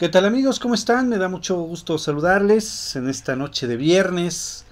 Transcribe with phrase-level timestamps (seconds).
[0.00, 0.58] ¿Qué tal amigos?
[0.58, 1.10] ¿Cómo están?
[1.10, 4.64] Me da mucho gusto saludarles en esta noche de viernes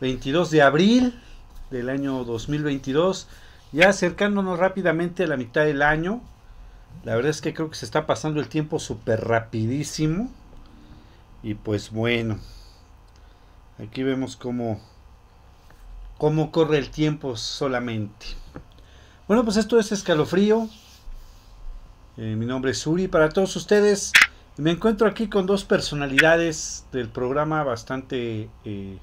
[0.00, 1.22] 22 de abril
[1.70, 3.28] del año 2022,
[3.70, 6.20] ya acercándonos rápidamente a la mitad del año.
[7.04, 10.32] La verdad es que creo que se está pasando el tiempo súper rapidísimo.
[11.44, 12.40] Y pues bueno,
[13.78, 14.80] aquí vemos cómo,
[16.18, 18.26] cómo corre el tiempo solamente.
[19.28, 20.68] Bueno, pues esto es escalofrío.
[22.16, 23.06] Eh, mi nombre es Suri.
[23.06, 24.10] Para todos ustedes,
[24.56, 28.98] me encuentro aquí con dos personalidades del programa bastante eh,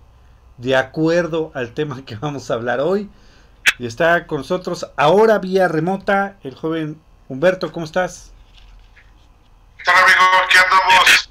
[0.57, 3.09] de acuerdo al tema que vamos a hablar hoy.
[3.77, 7.71] Y está con nosotros ahora vía remota el joven Humberto.
[7.71, 8.31] ¿Cómo estás?
[9.77, 10.23] ¿Qué tal, amigo?
[10.45, 11.29] Aquí andamos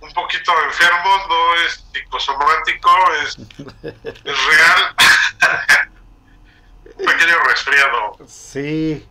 [0.00, 2.90] un poquito enfermos, no es psicosomático,
[3.22, 3.38] es,
[4.24, 4.96] es real.
[6.98, 8.16] un pequeño resfriado.
[8.26, 9.06] Sí.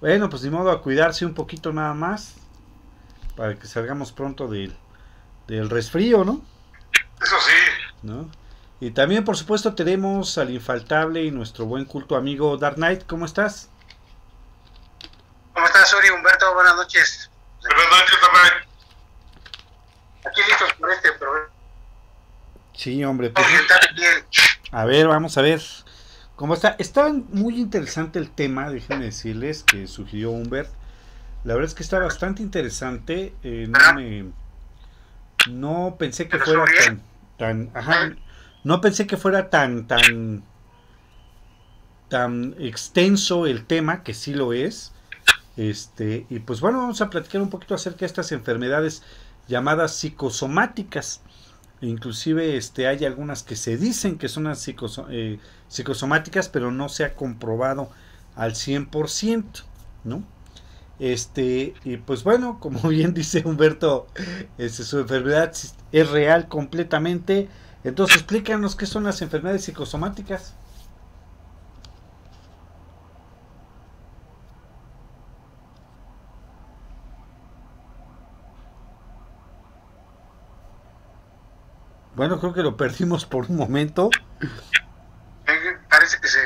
[0.00, 2.39] Bueno, pues de modo a cuidarse un poquito nada más
[3.40, 4.76] para que salgamos pronto del,
[5.46, 6.44] del resfrío, ¿no?
[7.22, 7.54] Eso sí.
[8.02, 8.30] ¿No?
[8.80, 13.06] Y también, por supuesto, tenemos al infaltable y nuestro buen culto amigo Dark Knight.
[13.06, 13.70] ¿Cómo estás?
[15.54, 16.10] ¿Cómo estás, Uri?
[16.10, 17.30] Humberto, buenas noches.
[17.62, 18.52] Buenas noches también.
[20.26, 21.48] Aquí listos por este programa.
[22.74, 23.30] Sí, hombre.
[23.30, 23.46] Pues,
[24.70, 25.62] a ver, vamos a ver.
[26.36, 26.76] ¿Cómo está?
[26.78, 30.79] Está muy interesante el tema, déjenme decirles, que sugirió Humbert.
[31.44, 33.34] La verdad es que está bastante interesante.
[33.42, 34.32] eh, no, me-
[35.50, 37.02] no pensé que ¿Pero fuera tan,
[37.38, 38.14] tan, ajá,
[38.64, 40.42] no pensé que fuera tan, tan,
[42.08, 44.92] tan extenso el tema, que sí lo es.
[45.56, 49.02] Este, y pues bueno, vamos a platicar un poquito acerca de estas enfermedades
[49.48, 51.22] llamadas psicosomáticas.
[51.82, 54.52] Inclusive este, hay algunas que se dicen que son
[55.10, 57.90] eh, psicosomáticas, pero no se ha comprobado
[58.36, 59.64] al 100%,
[60.04, 60.24] ¿no?
[61.00, 64.06] Este, y pues bueno, como bien dice Humberto,
[64.58, 65.52] este, su enfermedad
[65.92, 67.48] es real completamente.
[67.82, 70.54] Entonces, explícanos qué son las enfermedades psicosomáticas.
[82.14, 84.10] Bueno, creo que lo perdimos por un momento.
[85.88, 86.38] Parece que se.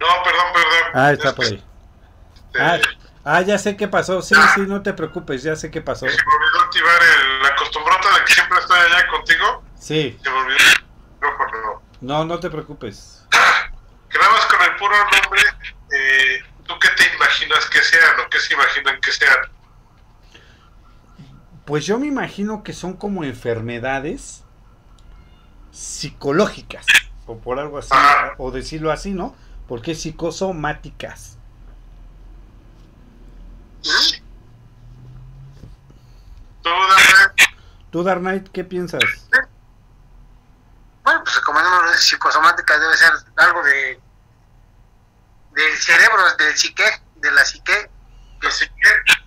[0.00, 0.90] No, perdón, perdón.
[0.94, 1.54] Ah, está Es por ahí.
[1.54, 2.78] este, Ah,
[3.24, 4.22] ah, ya sé qué pasó.
[4.22, 6.06] Sí, sí, no te preocupes, ya sé qué pasó.
[6.08, 9.64] Se me olvidó activar el, la costumbrota de que siempre estoy allá contigo.
[9.78, 10.84] Sí, Se me olvidó
[12.04, 13.26] no, no te preocupes.
[13.32, 15.40] Más con el puro nombre,
[15.90, 19.36] eh, ¿tú qué te imaginas que sean o qué se imaginan que sean?
[21.64, 24.44] Pues yo me imagino que son como enfermedades
[25.70, 26.86] psicológicas,
[27.26, 28.32] o por algo así, Ah.
[28.38, 29.34] o decirlo así, ¿no?
[29.66, 31.38] Porque psicosomáticas.
[36.64, 36.70] ¿Tú?
[37.90, 39.00] ¿Tú, Dark Knight, qué piensas?
[41.04, 44.00] Bueno, pues como no es psicosomática, debe ser algo de.
[45.52, 46.84] del cerebro, del psique,
[47.16, 47.90] de la psique,
[48.40, 49.22] Que que,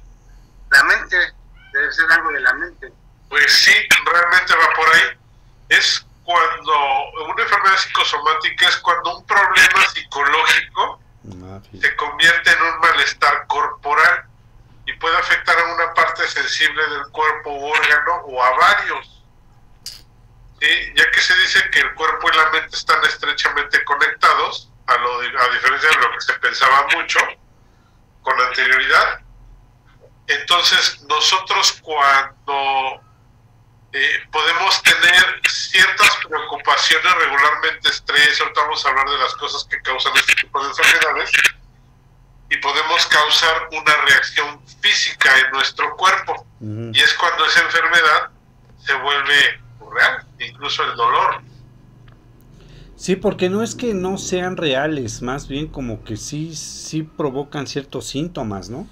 [0.71, 1.33] la mente.
[1.71, 2.91] Debe ser algo de la mente.
[3.29, 3.71] Pues sí,
[4.05, 5.17] realmente va por ahí.
[5.69, 6.73] Es cuando
[7.31, 11.01] una enfermedad psicosomática es cuando un problema psicológico
[11.43, 11.79] Ah, sí.
[11.81, 14.26] se convierte en un malestar corporal
[14.87, 19.23] y puede afectar a una parte sensible del cuerpo u órgano o a varios.
[20.61, 20.93] ¿Sí?
[20.95, 25.19] Ya que se dice que el cuerpo y la mente están estrechamente conectados, a, lo,
[25.19, 27.19] a diferencia de lo que se pensaba mucho
[28.21, 29.19] con anterioridad.
[30.27, 33.01] Entonces nosotros cuando
[33.91, 39.81] eh, podemos tener ciertas preocupaciones regularmente, estrés, ahorita vamos a hablar de las cosas que
[39.81, 41.31] causan este tipo de enfermedades,
[42.49, 46.47] y podemos causar una reacción física en nuestro cuerpo.
[46.61, 46.91] Ujú.
[46.93, 48.29] Y es cuando esa enfermedad
[48.85, 49.61] se vuelve
[49.93, 51.41] real, incluso el dolor.
[52.95, 57.67] Sí, porque no es que no sean reales, más bien como que sí, sí provocan
[57.67, 58.87] ciertos síntomas, ¿no?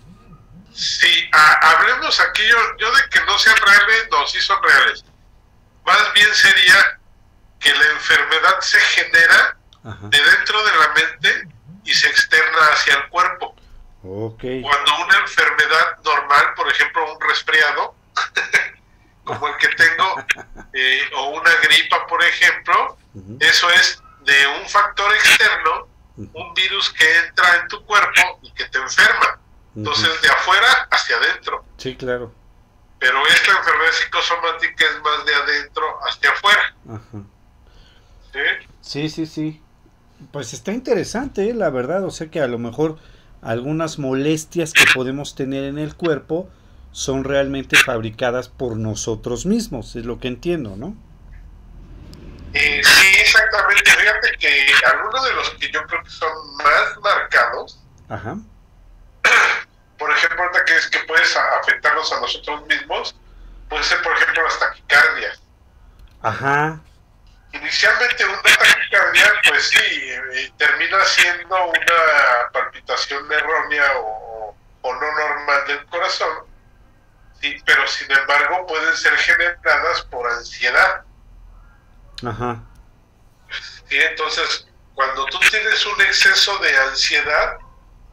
[0.74, 5.06] Sí, a- hablemos aquí yo, yo de que no sean reales, no, sí son reales.
[5.86, 7.00] Más bien sería
[7.60, 10.08] que la enfermedad se genera Ajá.
[10.10, 11.48] de dentro de la mente
[11.86, 13.56] y se externa hacia el cuerpo.
[14.04, 14.44] Ok.
[14.62, 17.96] Cuando una enfermedad normal, por ejemplo un resfriado,
[19.24, 20.16] como el que tengo,
[20.74, 22.98] eh, o una gripa, por ejemplo,
[23.40, 25.88] eso es de un factor externo,
[26.18, 29.40] un virus que entra en tu cuerpo y que te enferma.
[29.76, 31.66] Entonces, de afuera hacia adentro.
[31.78, 32.34] Sí, claro.
[32.98, 36.76] Pero esta enfermedad psicosomática es más de adentro hacia afuera.
[36.88, 37.24] Ajá.
[38.32, 38.70] ¿sí?
[38.82, 39.62] Sí, sí, sí.
[40.32, 41.54] Pues está interesante, ¿eh?
[41.54, 42.04] la verdad.
[42.06, 42.98] O sea que a lo mejor
[43.42, 46.50] algunas molestias que podemos tener en el cuerpo
[46.92, 50.96] son realmente fabricadas por nosotros mismos, es lo que entiendo, ¿no?
[52.54, 53.92] Eh, sí, exactamente.
[53.92, 58.38] Fíjate que algunos de los que yo creo que son más marcados, Ajá.
[60.00, 63.16] por ejemplo, ahorita que es que puedes afectarnos a nosotros mismos,
[63.68, 65.42] puede ser, por ejemplo, las taquicardias.
[66.22, 66.80] Ajá.
[67.56, 75.68] Inicialmente una taquicardia, pues sí, eh, termina siendo una palpitación errónea o, o no normal
[75.68, 76.46] del corazón,
[77.42, 81.04] sí, pero sin embargo pueden ser generadas por ansiedad.
[82.26, 82.62] Ajá.
[83.90, 83.98] ¿sí?
[83.98, 87.58] Entonces, cuando tú tienes un exceso de ansiedad,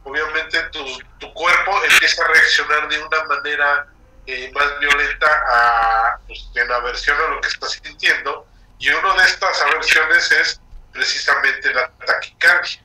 [0.03, 0.83] obviamente tu,
[1.19, 3.87] tu cuerpo empieza a reaccionar de una manera
[4.25, 8.47] eh, más violenta a, pues, en aversión a lo que estás sintiendo,
[8.83, 12.83] y una de estas aversiones es precisamente la taquicardia.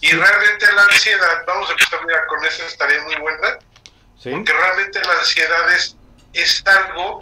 [0.00, 3.58] Y realmente la ansiedad, vamos a empezar mira, con eso, estaría muy buena,
[4.18, 4.30] Sí.
[4.30, 5.94] porque realmente la ansiedad es,
[6.32, 7.20] es algo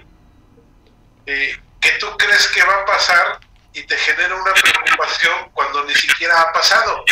[1.26, 3.40] eh, que tú crees que va a pasar
[3.72, 7.05] y te genera una preocupación cuando ni siquiera ha pasado.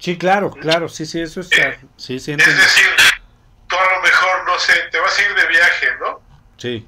[0.00, 1.76] Sí, claro, claro, sí, sí, eso está.
[1.96, 2.96] Sí, sí, Es decir,
[3.68, 6.20] tú a lo mejor, no sé, te vas a ir de viaje, ¿no?
[6.58, 6.86] Sí.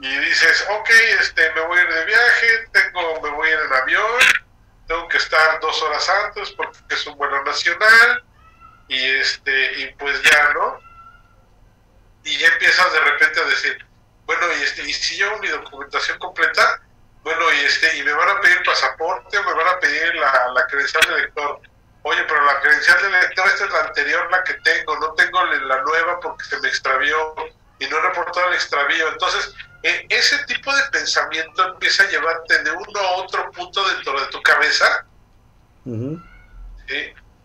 [0.00, 0.90] Y dices, ok,
[1.20, 4.20] este, me voy a ir de viaje, tengo, me voy a ir en avión,
[4.86, 8.24] tengo que estar dos horas antes porque es un vuelo nacional,
[8.88, 10.80] y este, y pues ya, ¿no?
[12.24, 13.86] Y ya empiezas de repente a decir,
[14.26, 16.80] bueno, y este, y si llevo mi documentación completa,
[17.22, 20.66] bueno, y este, y me van a pedir pasaporte me van a pedir la, la
[20.66, 21.60] credencial de lector.
[22.02, 25.44] Oye, pero la credencial de lector, esta es la anterior, la que tengo, no tengo
[25.44, 27.34] la nueva porque se me extravió
[27.80, 29.08] y no he reportado el extravío.
[29.08, 29.52] Entonces,
[29.88, 34.26] eh, ese tipo de pensamiento empieza a llevarte de uno a otro punto dentro de
[34.26, 35.06] tu cabeza,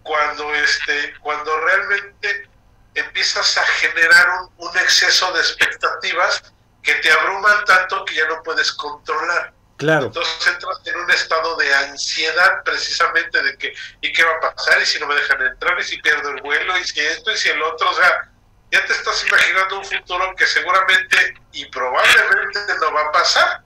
[0.03, 2.49] cuando, este, cuando realmente
[2.95, 6.51] empiezas a generar un, un exceso de expectativas
[6.81, 9.53] que te abruman tanto que ya no puedes controlar.
[9.77, 10.07] Claro.
[10.07, 14.81] Entonces entras en un estado de ansiedad precisamente de que, ¿y qué va a pasar?
[14.81, 15.79] ¿Y si no me dejan entrar?
[15.79, 16.77] ¿Y si pierdo el vuelo?
[16.77, 17.31] ¿Y si esto?
[17.31, 17.89] ¿Y si el otro?
[17.89, 18.30] O sea,
[18.71, 23.61] ya te estás imaginando un futuro que seguramente y probablemente no va a pasar.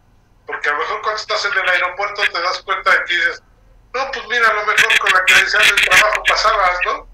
[0.46, 3.44] Porque a lo mejor cuando estás en el aeropuerto te das cuenta de que dices,
[3.94, 7.08] no, pues mira, a lo mejor con la credencial del trabajo pasabas, ¿no?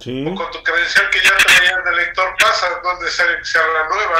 [0.00, 0.26] Sí.
[0.26, 3.66] O con tu credencial que ya traías de lector pasas, no es necesario que sea
[3.66, 4.18] la nueva.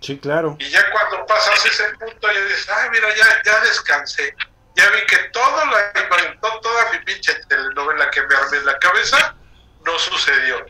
[0.00, 0.56] Sí, claro.
[0.58, 4.34] Y ya cuando pasas ese punto, ya dices, ay, mira, ya, ya descansé.
[4.76, 5.92] Ya vi que todo la,
[6.40, 9.36] to- toda mi pinche telenovela que me armé en la cabeza
[9.84, 10.64] no sucedió.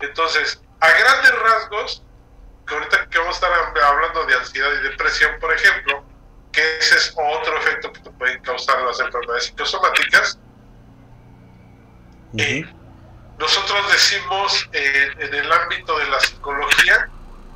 [0.00, 2.02] Entonces, a grandes rasgos,
[2.66, 6.04] que ahorita que vamos a estar hab- hablando de ansiedad y depresión, por ejemplo,
[6.52, 10.38] que ese es otro efecto que te pueden causar las enfermedades psicosomáticas,
[12.38, 12.76] eh, Ujú.
[13.38, 17.08] nosotros decimos eh, en el ámbito de la psicología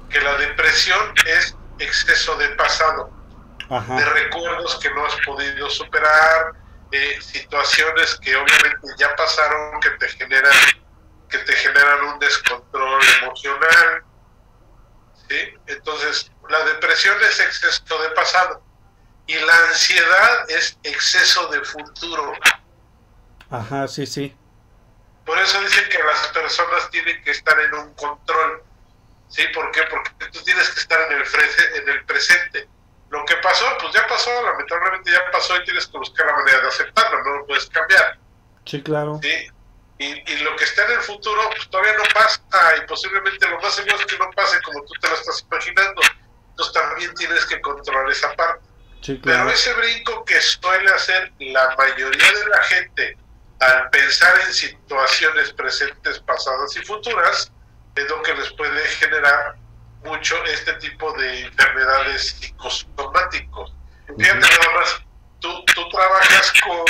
[0.08, 3.10] que la depresión es exceso de pasado,
[3.68, 6.52] de recuerdos que no has podido superar,
[6.92, 10.52] eh, situaciones que obviamente ya pasaron que te generan
[11.30, 14.04] que te generan un descontrol emocional,
[15.28, 15.54] ¿sí?
[15.66, 18.62] Entonces, la depresión es exceso de pasado
[19.26, 22.32] y la ansiedad es exceso de futuro.
[23.50, 24.36] Ajá, sí, sí.
[25.24, 28.62] Por eso dicen que las personas tienen que estar en un control.
[29.28, 29.44] ¿Sí?
[29.54, 29.82] ¿Por qué?
[29.84, 32.68] Porque tú tienes que estar en el, frese- en el presente.
[33.10, 36.60] Lo que pasó, pues ya pasó, lamentablemente ya pasó y tienes que buscar la manera
[36.62, 38.18] de aceptarlo, no lo puedes cambiar.
[38.66, 39.20] Sí, claro.
[39.22, 39.48] ¿sí?
[40.00, 42.40] Y, y lo que está en el futuro, pues todavía no pasa
[42.78, 46.00] y posiblemente lo más seguro es que no pase como tú te lo estás imaginando.
[46.48, 48.64] Entonces también tienes que controlar esa parte.
[49.02, 49.50] Sí, Pero claro.
[49.50, 53.18] ese brinco que suele hacer la mayoría de la gente
[53.60, 57.52] al pensar en situaciones presentes, pasadas y futuras,
[57.94, 59.54] es lo que les puede generar
[60.02, 63.74] mucho este tipo de enfermedades psicosomáticos.
[64.18, 65.02] Fíjate nada más,
[65.40, 66.84] tú, tú trabajas con,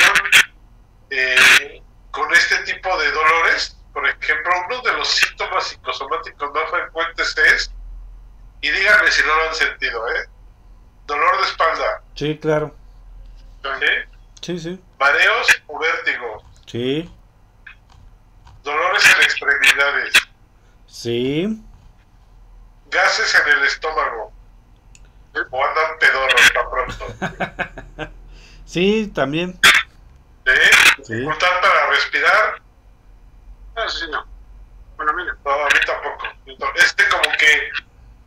[1.11, 7.37] eh, con este tipo de dolores, por ejemplo, uno de los síntomas psicosomáticos más frecuentes
[7.39, 7.71] es,
[8.61, 10.29] y díganme si no lo han sentido, ¿eh?
[11.07, 12.75] dolor de espalda, Sí, claro.
[13.63, 13.87] ¿sí?
[14.43, 14.81] Sí, sí.
[14.99, 17.11] mareos o vértigo, Sí.
[18.63, 20.15] dolores en extremidades,
[20.87, 21.63] Sí.
[22.91, 24.33] gases en el estómago,
[25.51, 28.11] o andan pedorros tan pronto,
[28.67, 29.59] Sí, también.
[30.55, 31.03] ¿Sí?
[31.05, 31.13] Sí.
[31.15, 32.63] dificultad para respirar,
[33.77, 34.27] No, sí, no.
[34.97, 35.35] Bueno, mira.
[35.45, 36.27] no, a mí tampoco,
[36.77, 37.71] este como que,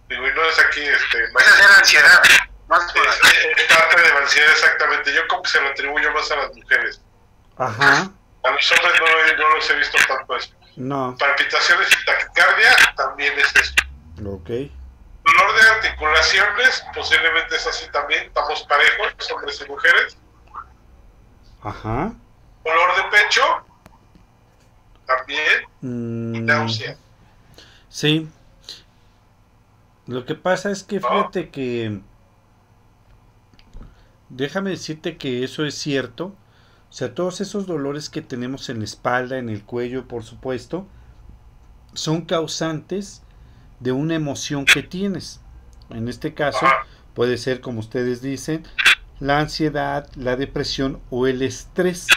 [0.09, 2.23] digo, y no es aquí, este, Esa es la ansiedad.
[2.67, 3.19] Más por es,
[3.57, 6.55] es parte de la ansiedad exactamente, yo como que se lo atribuyo más a las
[6.55, 7.01] mujeres,
[7.57, 8.09] Ajá.
[8.43, 8.93] a los hombres
[9.37, 10.53] no, no los he visto tanto eso.
[10.75, 11.15] No.
[11.19, 13.73] Palpitaciones y taquicardia también es eso.
[14.25, 14.49] Ok.
[15.25, 20.17] Dolor de articulaciones, posiblemente es así también, estamos parejos, hombres y mujeres.
[21.63, 22.13] Ajá.
[22.63, 23.41] Dolor de pecho,
[25.05, 25.63] también.
[25.82, 26.98] Mm, Náusea.
[27.89, 28.29] sí.
[30.05, 32.01] Lo que pasa es que fíjate que...
[34.27, 36.36] Déjame decirte que eso es cierto.
[36.89, 40.86] O sea, todos esos dolores que tenemos en la espalda, en el cuello, por supuesto,
[41.93, 43.24] son causantes
[43.79, 45.39] de una emoción que tienes.
[45.89, 46.65] En este caso,
[47.13, 48.65] puede ser, como ustedes dicen,
[49.23, 52.07] la ansiedad, la depresión o el estrés.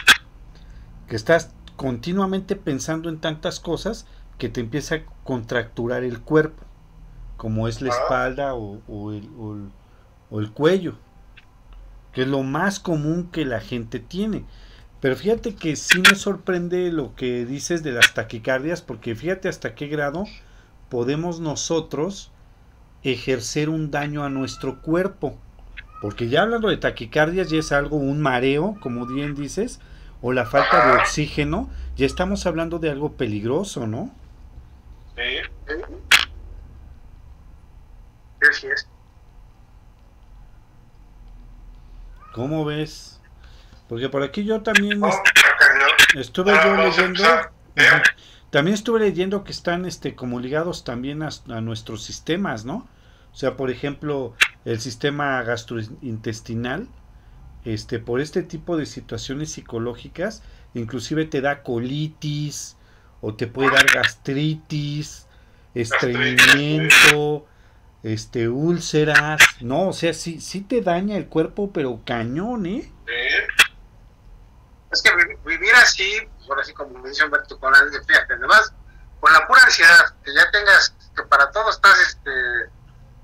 [1.07, 4.05] Que estás continuamente pensando en tantas cosas
[4.37, 6.63] que te empieza a contracturar el cuerpo,
[7.37, 7.97] como es la Ah.
[7.97, 9.69] espalda o, o el, o el-
[10.29, 10.95] o el cuello,
[12.11, 14.43] que es lo más común que la gente tiene.
[14.99, 19.75] Pero fíjate que sí me sorprende lo que dices de las taquicardias, porque fíjate hasta
[19.75, 20.25] qué grado
[20.89, 22.31] podemos nosotros
[23.03, 25.37] ejercer un daño a nuestro cuerpo.
[26.01, 29.79] Porque ya hablando de taquicardias ya es algo, un mareo, como bien dices,
[30.21, 34.11] o la falta de oxígeno, ya estamos hablando de algo peligroso, ¿no?
[35.15, 35.23] Sí.
[38.49, 38.87] Así es.
[42.33, 43.19] ¿Cómo ves?
[43.89, 45.25] Porque por aquí yo también est-
[46.15, 47.23] estuve yo leyendo,
[48.49, 52.87] también estuve leyendo que están este como ligados también a, a nuestros sistemas, ¿no?
[53.33, 54.33] O sea, por ejemplo,
[54.67, 56.89] el sistema gastrointestinal,
[57.63, 60.43] este, por este tipo de situaciones psicológicas,
[60.73, 62.75] inclusive te da colitis
[63.21, 65.25] o te puede dar gastritis,
[65.73, 67.45] estreñimiento,
[68.03, 72.91] este, úlceras, no, o sea, sí, sí te daña el cuerpo, pero cañón, ¿eh?
[73.05, 73.13] Sí.
[74.91, 78.73] Es que vi- vivir así, pues, ahora sí como dice Humberto con la fíjate, además,
[79.21, 82.31] con la pura ansiedad, que ya tengas, que para todo estás este,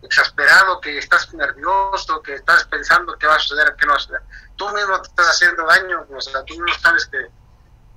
[0.04, 4.00] exasperado, que estás nervioso, que estás pensando qué va a suceder, qué no va a
[4.00, 4.22] suceder.
[4.56, 7.18] Tú mismo te estás haciendo daño, o sea, tú no sabes que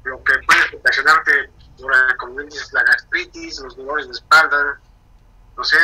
[0.05, 4.81] lo que puede ocasionarte, durante, como dices, la gastritis, los dolores de espalda,
[5.57, 5.77] no sé,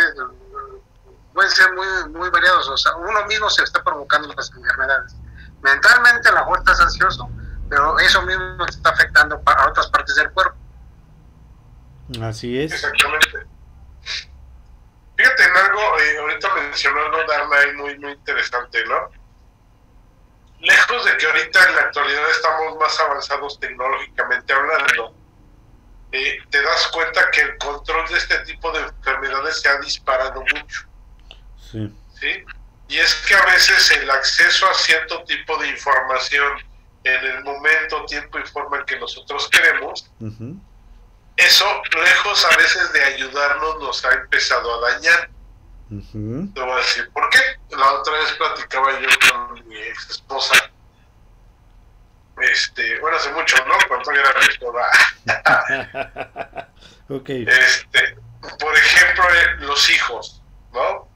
[1.35, 5.14] pueden ser muy, muy variados, o sea, uno mismo se está provocando las enfermedades.
[5.61, 7.29] Mentalmente a lo mejor estás ansioso,
[7.69, 10.57] pero eso mismo te está afectando a otras partes del cuerpo.
[12.21, 12.73] Así es.
[12.73, 13.51] Exactamente.
[15.23, 19.09] Fíjate en algo, eh, ahorita mencionó algo Darna ahí muy, muy interesante, ¿no?
[20.59, 25.14] Lejos de que ahorita en la actualidad estamos más avanzados tecnológicamente hablando,
[26.11, 30.41] eh, te das cuenta que el control de este tipo de enfermedades se ha disparado
[30.41, 30.83] mucho,
[31.71, 31.97] Sí.
[32.19, 32.45] ¿sí?
[32.88, 36.59] Y es que a veces el acceso a cierto tipo de información
[37.05, 40.61] en el momento, tiempo y forma en que nosotros queremos, Ujú.
[41.37, 45.31] Eso, lejos a veces de ayudarnos, nos ha empezado a dañar.
[45.91, 46.53] Ujú.
[46.55, 47.39] Te voy a decir, ¿por qué?
[47.71, 50.71] La otra vez platicaba yo con mi ex esposa.
[52.41, 53.75] Este, bueno, hace mucho, ¿no?
[53.89, 54.91] Cuando todavía era mi esposa.
[57.09, 57.29] ok.
[57.29, 58.17] Este,
[58.59, 61.09] por ejemplo, eh, los hijos, ¿no?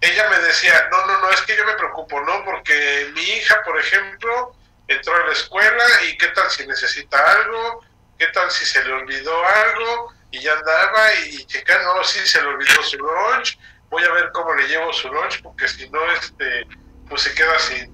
[0.00, 2.44] Ella me decía, no, no, no, es que yo me preocupo, ¿no?
[2.44, 4.54] Porque mi hija, por ejemplo,
[4.86, 7.83] entró a la escuela y qué tal si necesita algo,
[8.18, 12.40] qué tal si se le olvidó algo y ya andaba y checa, no, sí, se
[12.42, 13.58] le olvidó su lunch,
[13.90, 16.66] voy a ver cómo le llevo su lunch porque si no, este,
[17.08, 17.92] pues se queda sin,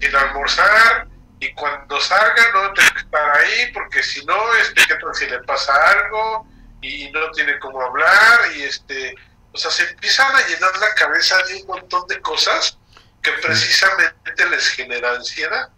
[0.00, 1.08] sin almorzar
[1.38, 5.26] y cuando salga no tengo que estar ahí porque si no, este, qué tal si
[5.26, 6.46] le pasa algo
[6.80, 9.14] y no tiene cómo hablar y este,
[9.52, 12.78] o sea, se empiezan a llenar la cabeza de un montón de cosas
[13.22, 15.68] que precisamente les genera ansiedad.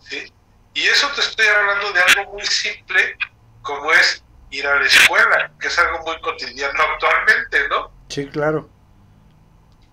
[0.00, 0.32] ¿sí?
[0.76, 3.16] Y eso te estoy hablando de algo muy simple
[3.62, 7.90] como es ir a la escuela, que es algo muy cotidiano actualmente, ¿no?
[8.10, 8.68] Sí, claro.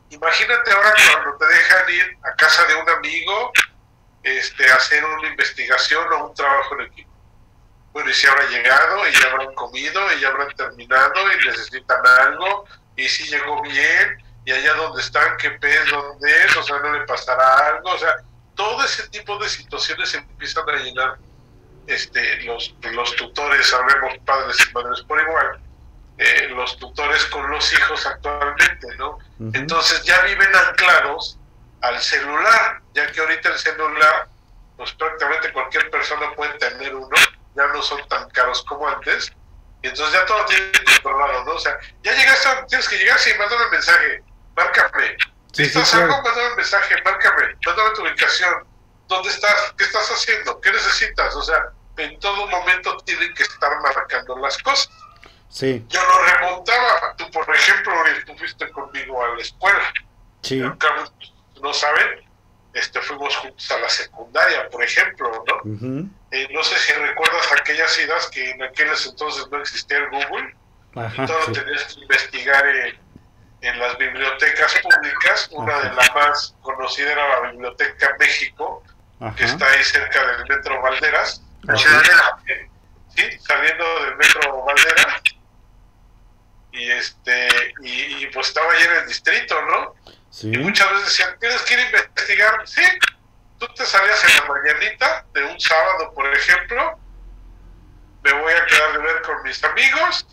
[0.10, 3.54] Imagínate ahora cuando te dejan ir a casa de un amigo
[4.24, 7.12] este, a hacer una investigación o un trabajo en equipo.
[7.94, 12.06] Bueno, y si habrán llegado, y ya habrán comido, y ya habrán terminado, y necesitan
[12.20, 12.66] algo,
[12.98, 16.92] y si llegó bien, y allá donde están, qué pez, dónde es, o sea, no
[16.92, 18.18] le pasará algo, o sea,
[18.56, 21.18] todo ese tipo de situaciones empiezan a llenar
[21.88, 25.60] este, los, los tutores, sabemos padres y madres por igual,
[26.18, 29.18] eh, los tutores con los hijos actualmente, ¿no?
[29.54, 31.38] Entonces ya viven anclados
[31.82, 34.28] al celular, ya que ahorita el celular,
[34.78, 37.10] pues prácticamente cualquier persona puede tener uno,
[37.56, 39.32] ya no son tan caros como antes,
[39.82, 41.52] y entonces ya todo tiene controlado, ¿no?
[41.52, 44.24] O sea, ya llegaste, a- tienes que llegar, sí, mándame un mensaje,
[44.56, 45.18] márcame,
[45.54, 46.06] Sí, sí, ¿Necesitas claro.
[46.06, 46.24] algo?
[46.24, 48.68] Mándame un mensaje, márcame, mándame tu ubicación,
[49.08, 49.74] ¿dónde estás?
[49.78, 50.60] ¿Qué estás haciendo?
[50.60, 51.36] ¿Qué necesitas?
[51.36, 54.90] O sea, en todo momento tienen que estar marcando las cosas.
[55.50, 55.86] Sí.
[55.90, 57.16] Yo lo remontaba.
[57.16, 57.94] Tú, por ejemplo,
[58.26, 59.94] tú fuiste conmigo a la escuela.
[60.42, 60.60] Sí.
[60.60, 62.28] no saben,
[62.74, 66.10] este, fuimos juntos a la secundaria, por ejemplo, ¿no?
[66.32, 70.56] Eh, no sé si recuerdas aquellas ideas que en aquellos entonces no existía el Google.
[70.96, 73.03] y todo lo tenías que investigar en,
[73.64, 75.50] en las bibliotecas públicas.
[75.52, 78.84] Una de las más conocidas era la Biblioteca México,
[79.38, 81.42] que está ahí cerca del Metro Valderas.
[83.16, 85.22] Sí, saliendo del Metro Valderas.
[86.74, 89.96] Y, este, y, pues estaba ahí en el distrito, ¿no?
[90.42, 92.68] Y muchas veces decían, ¿tienes que ir a investigar?
[92.68, 92.82] Sí,
[93.60, 97.00] tú te salías en la mañanita de un sábado, por ejemplo,
[98.24, 100.28] me voy a quedar de ver con mis amigos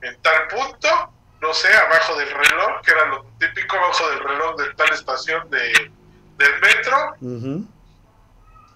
[0.00, 4.56] en tal punto, no sé, abajo del reloj, que era lo típico, abajo del reloj
[4.56, 5.92] de tal estación de,
[6.36, 7.14] del metro.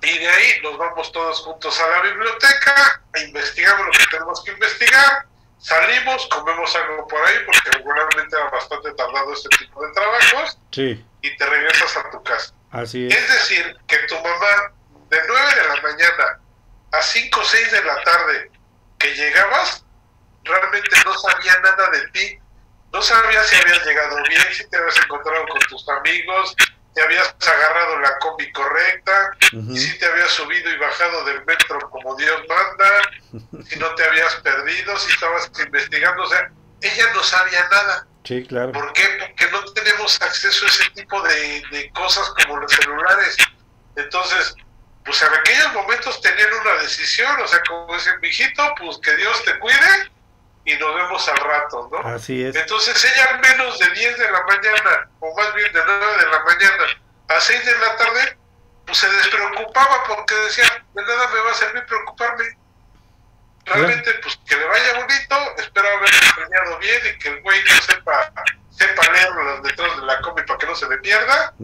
[0.04, 4.42] Y de ahí nos vamos todos juntos a la biblioteca, e investigamos lo que tenemos
[4.44, 5.26] que investigar,
[5.58, 10.58] salimos, comemos algo por ahí, porque regularmente era bastante tardado este tipo de trabajos,
[11.22, 12.52] y te regresas a tu casa.
[12.72, 13.14] Así es.
[13.14, 14.72] es decir, que tu mamá
[15.08, 16.40] de 9 de la mañana
[16.92, 18.50] a 5 o 6 de la tarde
[18.98, 19.84] que llegabas,
[20.42, 22.41] realmente no sabía nada de ti
[22.92, 26.54] no sabías si habías llegado bien, si te habías encontrado con tus amigos,
[26.94, 31.78] te habías agarrado la combi correcta, y si te habías subido y bajado del metro
[31.90, 36.50] como Dios manda, si no te habías perdido, si estabas investigando, o sea,
[36.82, 38.06] ella no sabía nada.
[38.24, 38.72] Sí, claro.
[38.72, 39.04] ¿Por qué?
[39.18, 43.36] Porque no tenemos acceso a ese tipo de, de cosas como los celulares.
[43.96, 44.54] Entonces,
[45.04, 49.42] pues en aquellos momentos tenían una decisión, o sea, como dicen, mijito, pues que Dios
[49.44, 50.10] te cuide,
[50.64, 51.98] y nos vemos al rato, ¿no?
[52.08, 52.54] Así es.
[52.54, 56.26] Entonces ella al menos de 10 de la mañana, o más bien de 9 de
[56.30, 56.84] la mañana
[57.28, 58.38] a 6 de la tarde,
[58.86, 60.64] pues se despreocupaba porque decía,
[60.94, 62.44] de nada me va a servir preocuparme.
[63.64, 67.82] Realmente, pues que le vaya bonito, espero haber enseñado bien y que el güey no
[67.82, 68.32] sepa,
[68.70, 71.54] sepa leer las letras de la cómic para que no se le pierda,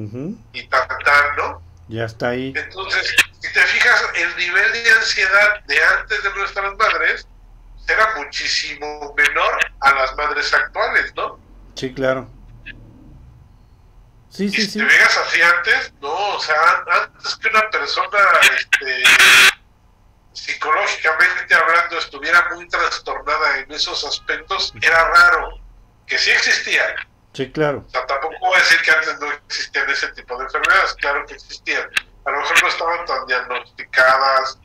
[0.53, 1.63] y tan, tan, ¿no?
[1.89, 2.53] Ya está ahí.
[2.55, 7.27] Entonces, si te fijas, el nivel de ansiedad de antes de nuestras madres,
[7.89, 11.39] era muchísimo menor a las madres actuales, ¿no?
[11.75, 12.29] Sí, claro.
[14.29, 14.79] Sí, sí, si sí.
[14.79, 18.19] te veas así antes, no, o sea, antes que una persona
[18.57, 19.03] este,
[20.33, 25.59] psicológicamente hablando estuviera muy trastornada en esos aspectos, era raro,
[26.07, 26.95] que sí existían.
[27.33, 27.85] Sí, claro.
[27.87, 31.25] O sea, tampoco voy a decir que antes no existían ese tipo de enfermedades, claro
[31.27, 31.89] que existían.
[32.25, 34.59] A lo mejor no estaban tan diagnosticadas,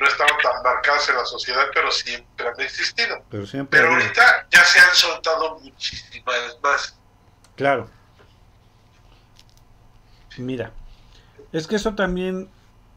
[0.00, 3.22] no estaban tan marcadas en la sociedad, pero siempre han existido.
[3.30, 6.98] Pero, siempre pero ahorita ya se han soltado muchísimas más.
[7.56, 7.88] Claro.
[10.38, 10.72] Mira,
[11.52, 12.50] es que eso también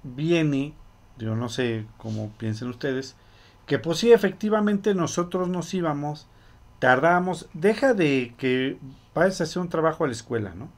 [0.03, 0.73] viene,
[1.17, 3.15] yo no sé cómo piensen ustedes,
[3.65, 6.27] que pues sí, efectivamente nosotros nos íbamos,
[6.79, 8.77] tardamos, deja de que
[9.13, 10.69] vayas a hacer un trabajo a la escuela, ¿no?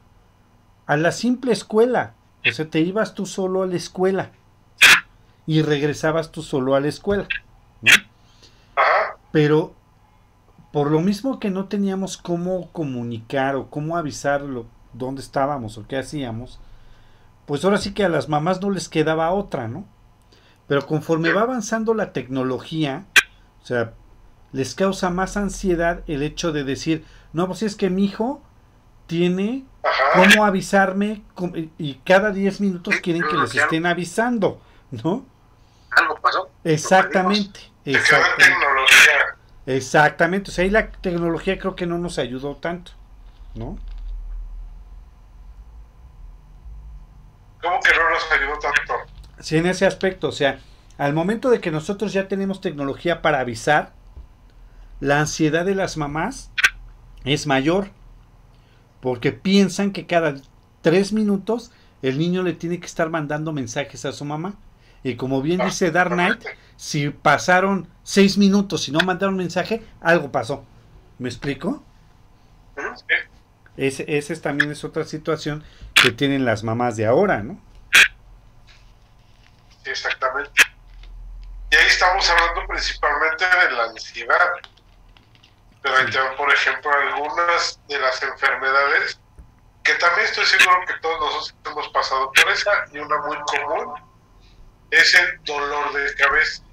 [0.85, 2.13] A la simple escuela,
[2.45, 4.31] o sea, te ibas tú solo a la escuela
[5.45, 7.27] y regresabas tú solo a la escuela,
[7.81, 7.91] ¿no?
[9.31, 9.73] Pero
[10.71, 15.97] por lo mismo que no teníamos cómo comunicar o cómo avisarlo dónde estábamos o qué
[15.97, 16.59] hacíamos,
[17.45, 19.85] pues ahora sí que a las mamás no les quedaba otra, ¿no?
[20.67, 23.05] Pero conforme va avanzando la tecnología,
[23.61, 23.93] o sea,
[24.53, 28.41] les causa más ansiedad el hecho de decir, no, pues es que mi hijo
[29.07, 29.65] tiene
[30.13, 31.23] cómo avisarme
[31.77, 34.61] y cada 10 minutos quieren que les estén avisando,
[35.03, 35.25] ¿no?
[35.91, 36.49] Algo pasó.
[36.63, 37.59] Exactamente.
[37.85, 38.43] Exactamente.
[38.45, 39.37] tecnología.
[39.65, 40.51] Exactamente.
[40.51, 42.91] O sea, ahí la tecnología creo que no nos ayudó tanto,
[43.55, 43.77] ¿no?
[47.61, 48.93] ¿Cómo que no nos ayudó tanto?
[49.39, 50.29] Sí, en ese aspecto.
[50.29, 50.59] O sea,
[50.97, 53.93] al momento de que nosotros ya tenemos tecnología para avisar,
[54.99, 56.51] la ansiedad de las mamás
[57.23, 57.89] es mayor.
[58.99, 60.35] Porque piensan que cada
[60.81, 64.55] tres minutos el niño le tiene que estar mandando mensajes a su mamá.
[65.03, 69.83] Y como bien ah, dice Dark Knight, si pasaron seis minutos y no mandaron mensaje,
[69.99, 70.65] algo pasó.
[71.17, 71.83] ¿Me explico?
[73.77, 77.59] Ese, ese también es otra situación que tienen las mamás de ahora, ¿no?
[79.85, 80.61] Exactamente.
[81.71, 84.49] Y ahí estamos hablando principalmente de la ansiedad.
[85.81, 86.05] Pero ahí
[86.37, 89.19] por ejemplo, algunas de las enfermedades
[89.83, 94.10] que también estoy seguro que todos nosotros hemos pasado por esa y una muy común
[94.91, 96.63] es el dolor de cabeza.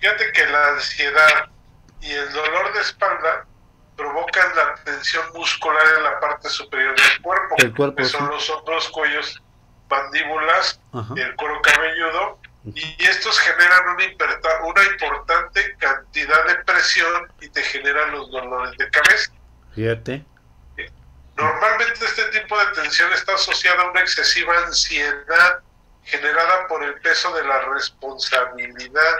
[0.00, 1.48] Fíjate que la ansiedad
[2.00, 3.46] y el dolor de espalda
[3.96, 8.48] provocan la tensión muscular en la parte superior del cuerpo, el cuerpo que son los
[8.50, 9.42] hombros, cuellos
[9.88, 10.80] mandíbulas,
[11.16, 14.04] el cuero cabelludo, y estos generan una,
[14.64, 19.32] una importante cantidad de presión y te generan los dolores de cabeza.
[19.74, 20.24] Fíjate.
[21.36, 25.62] Normalmente este tipo de tensión está asociada a una excesiva ansiedad
[26.08, 29.16] generada por el peso de la responsabilidad.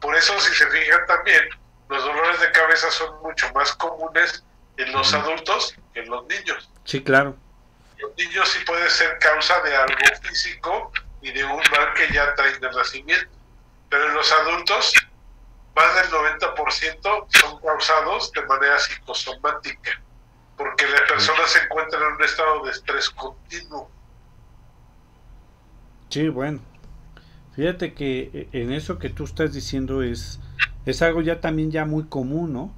[0.00, 1.48] Por eso, si se fijan también,
[1.88, 4.44] los dolores de cabeza son mucho más comunes
[4.76, 6.70] en los adultos que en los niños.
[6.84, 7.36] Sí, claro.
[7.98, 12.34] Los niños sí puede ser causa de algo físico y de un mal que ya
[12.34, 13.34] traen de nacimiento.
[13.88, 14.92] Pero en los adultos,
[15.74, 20.00] más del 90% son causados de manera psicosomática
[20.56, 23.90] porque la persona se encuentra en un estado de estrés continuo.
[26.08, 26.60] Sí, bueno.
[27.52, 30.40] Fíjate que eh, en eso que tú estás diciendo es,
[30.84, 32.74] es algo ya también ya muy común, ¿no?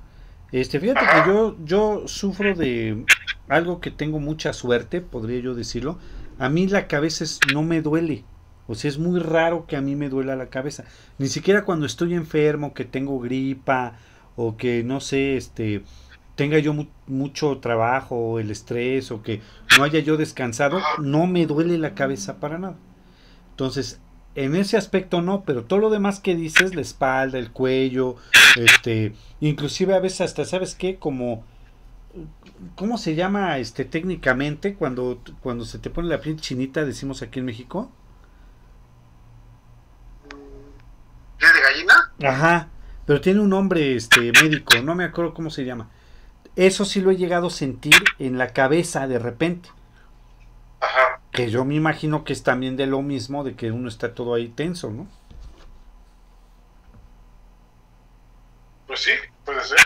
[0.52, 3.04] Este, fíjate que yo, yo sufro de
[3.48, 5.98] algo que tengo mucha suerte, podría yo decirlo.
[6.38, 8.24] A mí la cabeza no me duele.
[8.66, 10.84] O sea, es muy raro que a mí me duela la cabeza.
[11.18, 13.94] Ni siquiera cuando estoy enfermo, que tengo gripa
[14.36, 15.82] o que no sé, este,
[16.36, 16.74] tenga yo
[17.06, 19.40] mucho trabajo, el estrés o que
[19.76, 22.76] no haya yo descansado, no me duele la cabeza para nada.
[23.58, 23.98] Entonces,
[24.36, 28.14] en ese aspecto no, pero todo lo demás que dices, la espalda, el cuello,
[28.54, 31.00] este, inclusive a veces hasta, ¿sabes qué?
[31.00, 31.42] Como,
[32.76, 37.40] ¿cómo se llama este técnicamente cuando, cuando se te pone la piel chinita, decimos aquí
[37.40, 37.90] en México?
[41.38, 42.12] ¿Piel de gallina?
[42.32, 42.68] Ajá,
[43.06, 45.90] pero tiene un nombre este médico, no me acuerdo cómo se llama.
[46.54, 49.68] Eso sí lo he llegado a sentir en la cabeza de repente.
[50.80, 51.17] Ajá.
[51.32, 54.34] Que yo me imagino que es también de lo mismo, de que uno está todo
[54.34, 55.06] ahí tenso, ¿no?
[58.86, 59.10] Pues sí,
[59.44, 59.78] puede ser.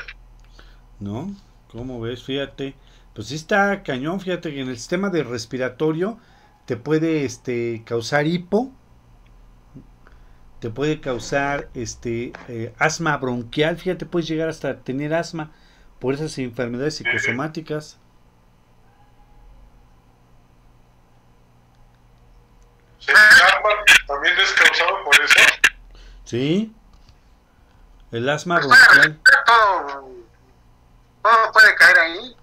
[1.00, 1.34] ¿No?
[1.70, 2.22] ¿Cómo ves?
[2.22, 2.74] Fíjate.
[3.14, 6.18] Pues sí está cañón, fíjate que en el sistema de respiratorio
[6.64, 8.72] te puede este, causar hipo,
[10.60, 15.50] te puede causar este eh, asma bronquial, fíjate, puedes llegar hasta tener asma
[15.98, 17.98] por esas enfermedades psicosomáticas.
[23.06, 23.70] ¿El asma
[24.06, 25.40] también es causado por eso?
[26.24, 26.74] Sí.
[28.10, 28.78] El asma pues
[29.46, 30.10] Todo,
[31.22, 32.36] todo, puede caer ahí.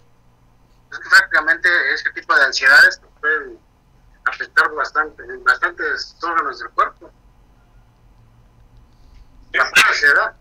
[0.91, 3.60] Es que prácticamente ese tipo de ansiedades pueden
[4.26, 7.12] afectar bastante, en bastantes órganos del cuerpo.
[9.54, 10.36] La ansiedad.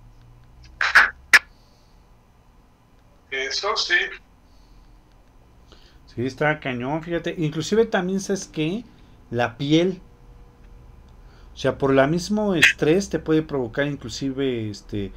[3.30, 3.98] Eso sí.
[6.14, 7.34] Sí, está cañón, fíjate.
[7.38, 8.84] Inclusive también sabes que
[9.30, 10.00] la piel,
[11.58, 15.10] o sea, por el mismo estrés te puede provocar inclusive este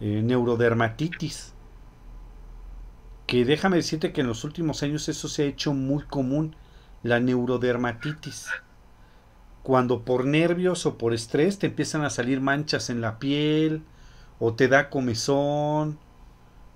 [0.00, 1.52] eh, neurodermatitis.
[3.26, 6.56] Que déjame decirte que en los últimos años eso se ha hecho muy común,
[7.02, 8.46] la neurodermatitis.
[9.62, 13.82] Cuando por nervios o por estrés te empiezan a salir manchas en la piel,
[14.38, 15.98] o te da comezón,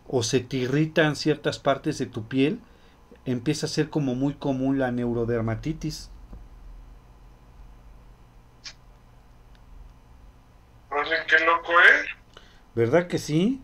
[0.06, 2.60] o se te irritan ciertas partes de tu piel,
[3.24, 6.10] empieza a ser como muy común la neurodermatitis.
[11.06, 12.06] Oye, qué loco, ¿eh?
[12.74, 13.62] ¿Verdad que sí?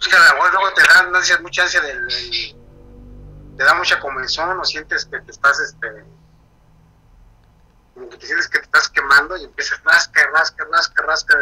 [0.00, 2.08] Es que luego te da mucha ansia del,
[3.56, 6.04] te da mucha comezón o sientes que te estás este
[7.94, 11.36] como que te sientes que te estás quemando y empiezas rasca, rasca, rasca, rasca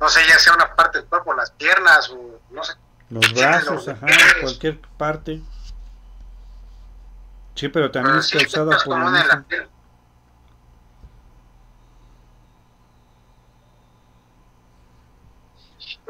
[0.00, 2.74] no sé, ya sea una parte del cuerpo, las piernas o no sé,
[3.10, 4.06] los brazos, ajá,
[4.40, 5.40] cualquier parte.
[7.54, 8.98] Sí, pero también es causada por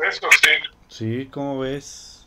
[0.08, 0.48] Eso sí.
[0.88, 2.26] Sí, ¿cómo ves?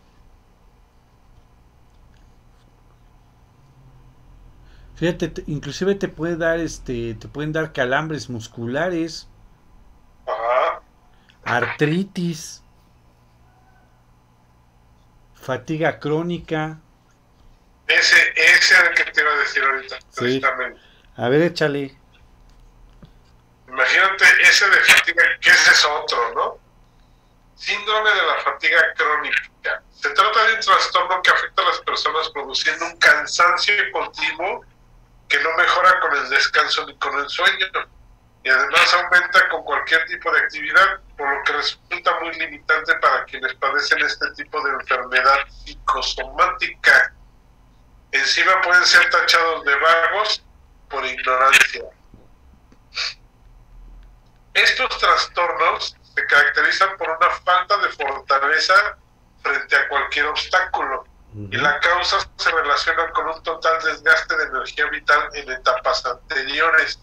[4.95, 9.27] Fíjate, inclusive te puede dar este, te pueden dar calambres musculares.
[10.25, 10.81] Ajá.
[11.43, 12.63] Artritis
[15.45, 16.79] fatiga crónica.
[17.88, 20.81] Ese, ese es el que te iba a decir ahorita, precisamente.
[21.17, 21.95] A ver, échale.
[23.67, 26.64] Imagínate ese de fatiga, que ese es otro, ¿no?
[27.55, 29.81] Síndrome de la fatiga crónica.
[29.91, 34.61] Se trata de un trastorno que afecta a las personas produciendo un cansancio continuo
[35.29, 37.65] que no mejora con el descanso ni con el sueño
[38.43, 43.25] y además aumenta con cualquier tipo de actividad, por lo que resulta muy limitante para
[43.25, 47.15] quienes padecen este tipo de enfermedad psicosomática.
[48.11, 50.43] Encima pueden ser tachados de vagos
[50.89, 51.85] por ignorancia.
[54.53, 58.97] Estos trastornos se caracterizan por una falta de fortaleza
[59.43, 61.06] frente a cualquier obstáculo.
[61.36, 66.97] y la causa se relaciona con un total desgaste de energía vital en etapas anteriores.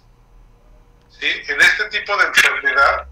[1.10, 1.42] ¿Sí?
[1.48, 3.06] En este tipo de enfermedad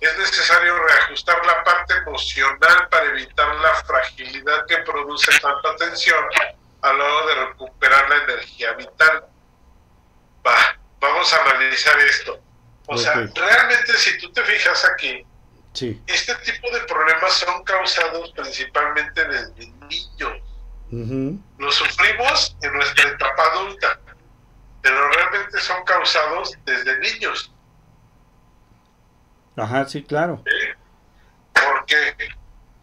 [0.00, 6.24] es necesario reajustar la parte emocional para evitar la fragilidad que produce tanta tensión
[6.82, 9.26] a la hora de recuperar la energía vital.
[10.44, 12.40] Va, vamos a analizar esto.
[12.86, 15.26] O sea, realmente si tú te fijas aquí,
[15.72, 16.00] sí.
[16.06, 21.40] este tipo de problemas son causados principalmente desde niños.
[21.58, 24.00] Los sufrimos en nuestra etapa adulta,
[24.82, 27.52] pero realmente son causados desde niños.
[29.56, 30.44] Ajá, sí, claro.
[31.52, 32.16] Porque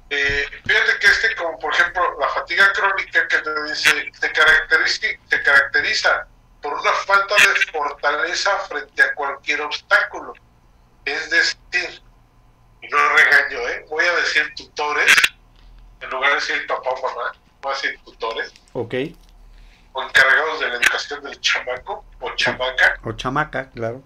[0.10, 5.08] eh, fíjate que este, como por ejemplo, la fatiga crónica que te dice, se caracteriza,
[5.30, 6.28] se caracteriza
[6.64, 10.34] por una falta de fortaleza frente a cualquier obstáculo.
[11.06, 12.02] Es decir,
[12.82, 13.86] y no regaño, ¿eh?
[13.90, 15.14] voy a decir tutores,
[16.02, 18.52] en lugar de decir papá o mamá, voy a decir tutores.
[18.74, 18.96] Ok.
[19.92, 22.98] O encargados de la educación del chamaco o chamaca.
[23.04, 24.02] O chamaca, claro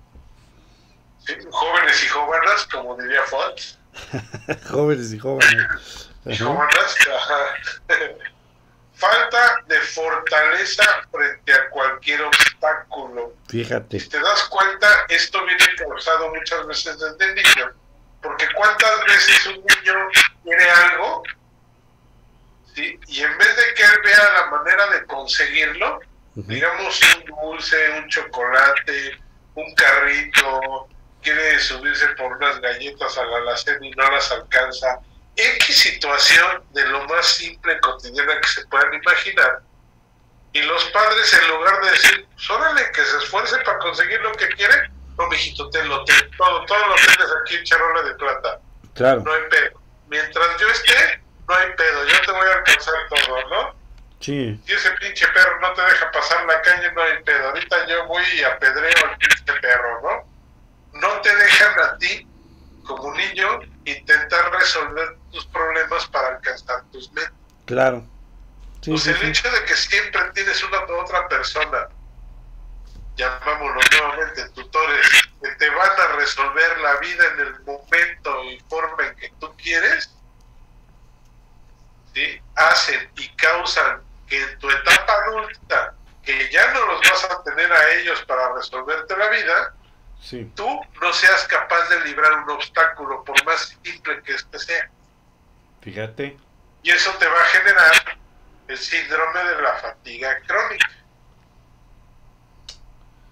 [1.49, 3.77] jóvenes y jóvenes, como diría Fox.
[4.69, 6.09] jóvenes y jóvenes.
[6.25, 6.95] Y jóvenes,
[8.93, 12.46] Falta de fortaleza frente a cualquier obstáculo.
[13.47, 13.99] Fíjate.
[13.99, 17.71] Si te das cuenta, esto viene causado muchas veces desde niño.
[18.21, 19.93] Porque cuántas veces un niño
[20.43, 21.23] quiere algo,
[22.73, 22.99] ¿sí?
[23.07, 25.99] y en vez de que él vea la manera de conseguirlo,
[26.35, 29.17] digamos un dulce, un chocolate,
[29.55, 30.87] un carrito,
[31.21, 34.99] quiere subirse por unas galletas a la alacena y no las alcanza.
[35.35, 39.61] X situación de lo más simple, cotidiana que se puedan imaginar.
[40.53, 44.31] Y los padres, en lugar de decir, pues órale, que se esfuerce para conseguir lo
[44.33, 48.59] que quiere, no, mijito, tenlo, todo, todo lo tienes aquí en charola de plata.
[48.93, 49.21] Claro.
[49.21, 49.81] No hay pedo.
[50.07, 53.75] Mientras yo esté, no hay pedo, yo te voy a alcanzar todo, ¿no?
[54.19, 54.59] Sí.
[54.65, 57.49] Si ese pinche perro no te deja pasar la calle, no hay pedo.
[57.49, 60.37] Ahorita yo voy y apedreo al pinche perro, ¿no?
[61.01, 62.27] no te dejan a ti,
[62.85, 67.33] como niño, intentar resolver tus problemas para alcanzar tus metas.
[67.65, 68.03] Claro.
[68.87, 71.89] Pues el hecho de que siempre tienes una otra persona,
[73.17, 75.05] llamámoslo nuevamente tutores,
[75.41, 79.53] que te van a resolver la vida en el momento y forma en que tú
[79.57, 80.15] quieres,
[82.13, 82.41] ¿sí?
[82.55, 87.71] hacen y causan que en tu etapa adulta, que ya no los vas a tener
[87.71, 89.73] a ellos para resolverte la vida,
[90.55, 94.89] tú no seas capaz de librar un obstáculo, por más simple que este sea.
[95.81, 96.37] Fíjate.
[96.83, 98.17] Y eso te va a generar
[98.67, 100.89] el síndrome de la fatiga crónica.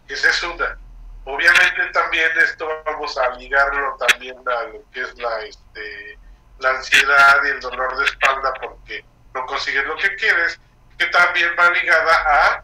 [0.07, 0.77] Esa es una.
[1.25, 6.19] Obviamente también esto vamos a ligarlo también a lo que es la, este,
[6.59, 10.59] la ansiedad y el dolor de espalda porque no consigues lo que quieres,
[10.97, 12.63] que también va ligada a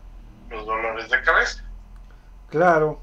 [0.50, 1.64] los dolores de cabeza.
[2.50, 3.02] Claro,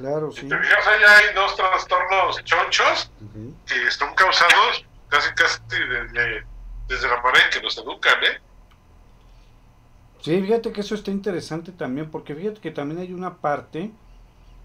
[0.00, 0.40] Claro, sí.
[0.40, 3.10] Si te fijas, allá hay dos trastornos chonchos
[3.66, 6.46] que son causados casi casi desde,
[6.90, 8.40] desde la manera en que nos educan, ¿eh?
[10.20, 13.92] Sí, fíjate que eso está interesante también, porque fíjate que también hay una parte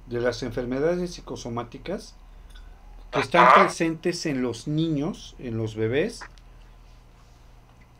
[0.07, 2.15] de las enfermedades psicosomáticas
[3.11, 6.21] que están presentes en los niños, en los bebés,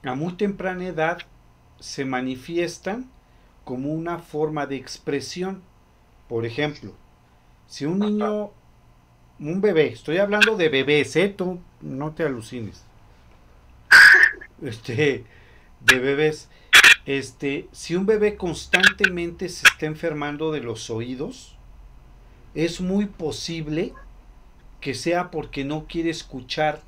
[0.04, 1.20] a muy temprana edad
[1.80, 3.10] se manifiestan
[3.64, 5.62] como una forma de expresión.
[6.28, 6.94] Por ejemplo,
[7.68, 8.52] si un niño,
[9.40, 11.30] un bebé, estoy hablando de bebés, ¿eh?
[11.30, 12.84] Tú no te alucines.
[14.62, 15.24] Este,
[15.82, 16.50] de bebés.
[17.06, 21.56] Este, si un bebé constantemente se está enfermando de los oídos,
[22.56, 23.94] es muy posible
[24.82, 26.82] que sea porque no quiere escuchar.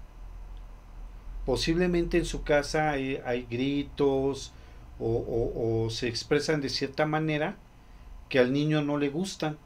[1.45, 4.53] Posiblemente en su casa hay, gritos
[4.99, 7.57] o, o se expresan de cierta manera
[8.29, 9.57] que al niño no le gustan.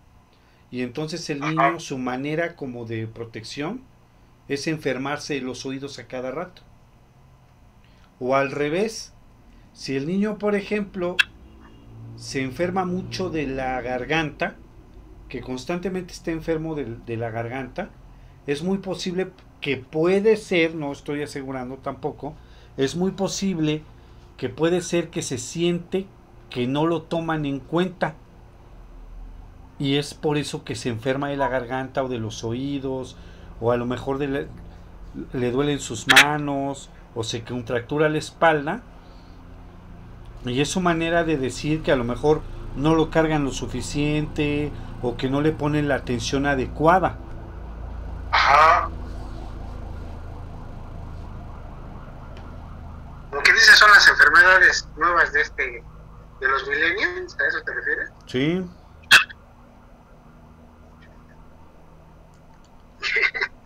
[0.70, 3.82] Y entonces el niño, su manera como de protección
[4.48, 6.62] es enfermarse de los oídos a cada rato.
[8.22, 9.14] O al revés,
[9.74, 11.18] si el niño, por ejemplo,
[12.16, 14.56] se enferma mucho de la garganta,
[15.28, 17.90] que constantemente está enfermo de, de, la garganta,
[18.48, 22.36] es muy posible que puede ser, no estoy asegurando tampoco,
[22.78, 23.82] es muy posible
[24.38, 26.06] que puede ser que se siente
[26.52, 28.14] que no lo toman en cuenta.
[29.80, 33.16] Y es por eso que se enferma de la garganta o de los oídos
[33.60, 34.48] o a lo mejor le,
[35.52, 38.82] duelen sus manos o se contractura la espalda.
[40.46, 42.42] Y es su manera de decir que a lo mejor
[42.76, 44.72] no lo cargan lo suficiente
[45.02, 47.18] o que no le ponen la atención adecuada.
[48.32, 48.90] Ajá.
[53.32, 55.84] Lo que dices son las enfermedades nuevas de este
[56.42, 58.10] de los millennials, ¿a eso te refieres?
[58.26, 58.66] Sí.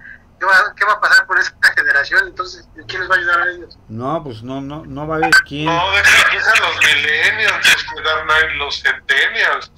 [0.46, 2.28] ¿Qué va, ¿Qué va a pasar con esta generación?
[2.28, 3.80] Entonces, ¿quién les va a ayudar a ellos?
[3.88, 5.66] No, pues no, no, no va a haber quién.
[5.66, 9.72] No, deja, los millennials, Dark Knight, los centennials.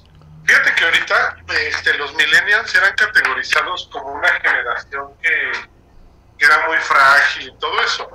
[0.44, 1.36] Fíjate que ahorita
[1.68, 5.52] este, los millennials eran categorizados como una generación que,
[6.38, 8.10] que era muy frágil y todo eso.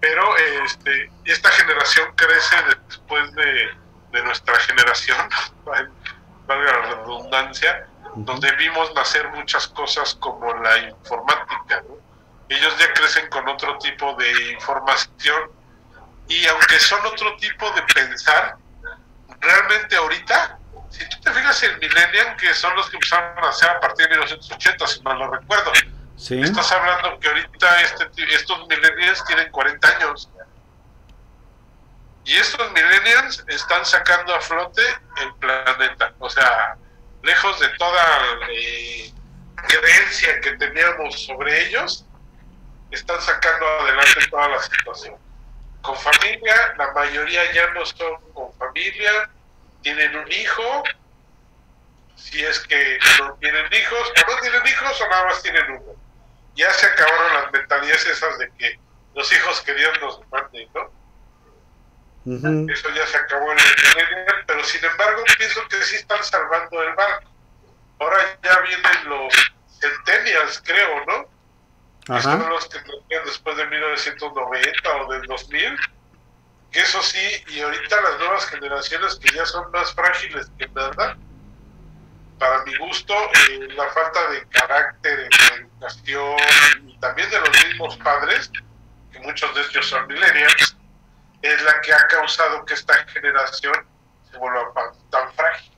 [0.00, 2.56] Pero este, esta generación crece
[2.86, 3.70] después de,
[4.12, 5.26] de nuestra generación,
[6.46, 11.82] valga la redundancia, donde vimos nacer muchas cosas como la informática.
[11.88, 11.96] ¿no?
[12.48, 15.50] Ellos ya crecen con otro tipo de información
[16.28, 18.56] y aunque son otro tipo de pensar,
[19.40, 20.58] realmente ahorita,
[20.90, 24.08] si tú te fijas en Millennium, que son los que empezaron a hacer a partir
[24.08, 25.72] de 1980, si mal no recuerdo,
[26.16, 26.40] Sí.
[26.40, 30.30] estás hablando que ahorita este, estos millennials tienen 40 años.
[32.24, 34.82] Y estos millennials están sacando a flote
[35.20, 36.14] el planeta.
[36.20, 36.76] O sea,
[37.24, 39.10] lejos de toda eh,
[39.66, 42.04] creencia que teníamos sobre ellos,
[42.90, 45.16] están sacando adelante toda la situación.
[45.82, 49.30] Con familia, la mayoría ya no son con familia,
[49.82, 50.84] tienen un hijo,
[52.16, 55.92] si es que no tienen hijos, o no tienen hijos o nada más tienen uno.
[56.54, 58.78] Ya se acabaron las mentalidades esas de que
[59.14, 60.20] los hijos que Dios nos
[60.74, 61.03] ¿no?
[62.26, 66.82] Eso ya se acabó en el millennial, pero sin embargo pienso que sí están salvando
[66.82, 67.30] el barco.
[67.98, 69.34] Ahora ya vienen los
[69.80, 71.28] centennials, creo, ¿no?
[72.06, 72.50] Que son Ajá.
[72.50, 75.76] los que nacieron después de 1990 o del 2000.
[76.72, 81.16] Que eso sí, y ahorita las nuevas generaciones que ya son más frágiles que nada,
[82.38, 86.36] para mi gusto, eh, la falta de carácter, de educación
[86.88, 88.50] y también de los mismos padres,
[89.12, 90.76] que muchos de ellos son millennials,
[91.44, 93.74] es la que ha causado que esta generación
[94.30, 94.72] se vuelva
[95.10, 95.72] tan frágil.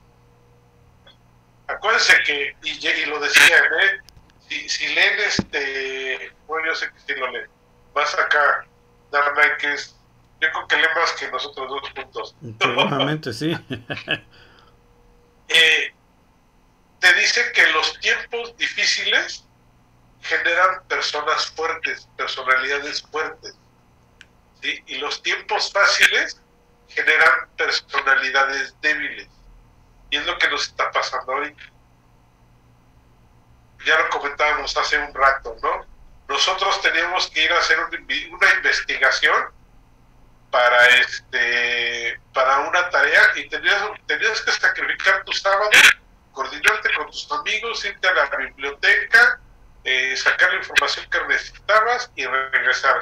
[1.67, 4.01] Acuérdense que, y, y lo decían, ¿eh?
[4.47, 7.49] si, si leen este, bueno, yo sé que sí lo leen,
[7.93, 8.65] más acá,
[9.11, 9.93] Dark Knight, que es,
[10.39, 12.35] yo creo que lee más que nosotros dos juntos.
[12.59, 13.57] Seguramente sí.
[15.49, 15.93] Eh,
[16.99, 19.45] te dice que los tiempos difíciles
[20.21, 23.55] generan personas fuertes, personalidades fuertes.
[24.85, 26.41] Y los tiempos fáciles
[26.89, 29.27] generan personalidades débiles.
[30.09, 31.63] Y es lo que nos está pasando ahorita.
[33.85, 35.85] Ya lo comentábamos hace un rato, ¿no?
[36.27, 39.57] Nosotros teníamos que ir a hacer una investigación
[40.51, 45.69] para este para una tarea y tenías, tenías que sacrificar tu sábado,
[46.31, 49.39] coordinarte con tus amigos, irte a la biblioteca,
[49.83, 53.01] eh, sacar la información que necesitabas y regresar.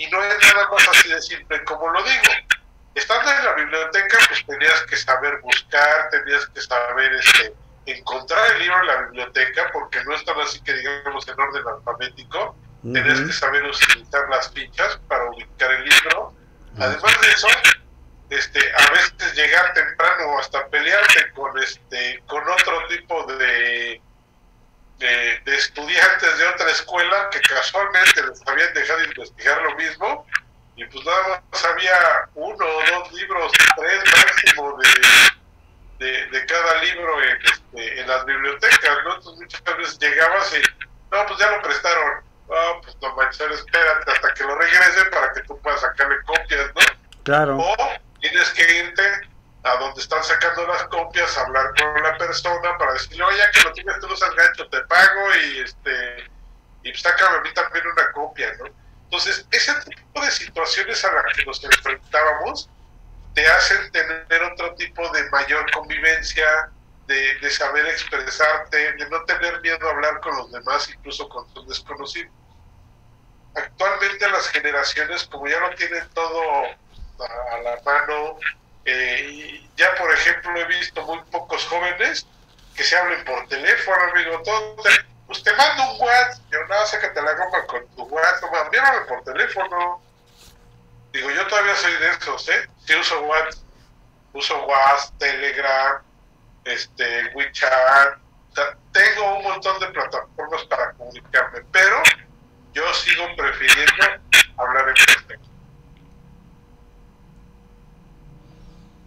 [0.00, 2.32] Y no es nada más así de simple como lo digo.
[2.94, 8.60] Estando en la biblioteca, pues tenías que saber buscar, tenías que saber este, encontrar el
[8.60, 12.56] libro en la biblioteca, porque no están así que digamos en orden alfabético.
[12.82, 16.34] Tenías que saber utilizar las fichas para ubicar el libro.
[16.78, 17.48] Además de eso,
[18.30, 24.00] este, a veces llegar temprano o hasta pelearte con este, con otro tipo de,
[25.00, 30.26] de, de estudiantes de otra escuela que casualmente les habían dejado investigar lo mismo
[30.76, 36.82] y pues nada más había uno o dos libros, tres máximo de, de, de cada
[36.82, 39.16] libro en, este, en las bibliotecas, ¿no?
[39.16, 40.62] Entonces muchas veces llegabas y,
[41.10, 42.30] no, pues ya lo prestaron.
[42.48, 46.66] No, pues no manches, espérate hasta que lo regresen para que tú puedas sacarle copias,
[46.74, 46.80] ¿no?
[47.22, 47.58] Claro.
[47.58, 47.76] O
[48.20, 49.29] tienes que irte
[49.62, 53.72] a donde están sacando las copias, hablar con la persona para decirle, oye, que lo
[53.72, 56.30] tienes tú seas gancho, te pago y este
[56.82, 58.66] y sácame a mí también una copia, ¿no?
[59.04, 62.70] Entonces, ese tipo de situaciones a las que nos enfrentábamos
[63.34, 66.70] te hacen tener otro tipo de mayor convivencia,
[67.06, 71.52] de, de saber expresarte, de no tener miedo a hablar con los demás, incluso con
[71.52, 72.32] tus desconocidos.
[73.54, 78.38] Actualmente las generaciones, como ya lo tienen todo a la mano,
[78.92, 82.26] eh, ya por ejemplo he visto muy pocos jóvenes
[82.74, 86.86] que se hablen por teléfono, amigo, todo, te- pues te mando un WhatsApp, yo no,
[86.86, 90.02] sácate la goma con tu WhatsApp, no, envíame por teléfono.
[91.12, 92.68] Digo, yo todavía soy de esos, ¿eh?
[92.86, 93.62] Sí uso WhatsApp,
[94.32, 96.02] uso WhatsApp, Telegram,
[96.64, 98.18] este, WeChat,
[98.50, 102.02] o sea, tengo un montón de plataformas para comunicarme, pero
[102.72, 104.04] yo sigo prefiriendo
[104.58, 105.49] hablar en persona.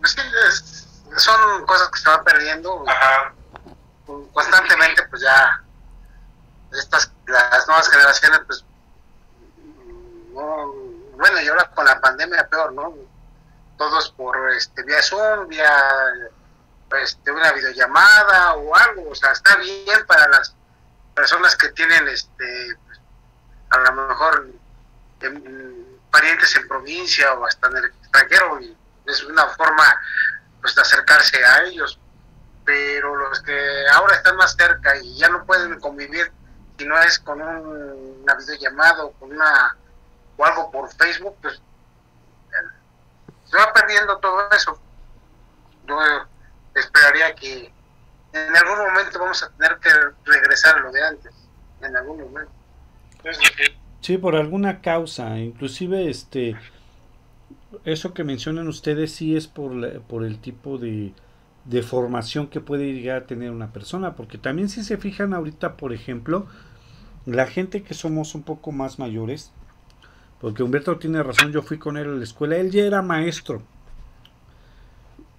[0.03, 0.87] Es-
[1.17, 3.33] son cosas que se van perdiendo Ajá,
[4.33, 5.61] constantemente, pues ya
[6.71, 8.65] estas las nuevas generaciones, pues
[10.33, 10.73] no,
[11.15, 12.93] bueno, y ahora con la pandemia peor, ¿no?
[13.77, 15.71] todos por este vía Zoom, vía
[17.01, 20.55] este, una videollamada o algo, o sea, está bien para las
[21.15, 22.77] personas que tienen este
[23.69, 24.47] a lo mejor
[26.11, 29.83] parientes en provincia o hasta en el extranjero y es una forma
[30.61, 31.99] pues de acercarse a ellos
[32.65, 36.31] pero los que ahora están más cerca y ya no pueden convivir
[36.77, 39.75] si no es con un, una videollamada o con una
[40.37, 41.61] o algo por Facebook pues
[43.53, 44.79] se va perdiendo todo eso.
[45.87, 45.95] Yo
[46.73, 47.71] esperaría que
[48.31, 49.89] en algún momento vamos a tener que
[50.25, 51.33] regresar a lo de antes
[51.81, 52.51] en algún momento.
[54.01, 56.57] Sí, por alguna causa, inclusive este
[57.85, 61.13] eso que mencionan ustedes sí es por, por el tipo de,
[61.65, 65.77] de formación que puede llegar a tener una persona, porque también si se fijan ahorita,
[65.77, 66.47] por ejemplo,
[67.25, 69.51] la gente que somos un poco más mayores,
[70.41, 73.63] porque Humberto tiene razón, yo fui con él a la escuela, él ya era maestro.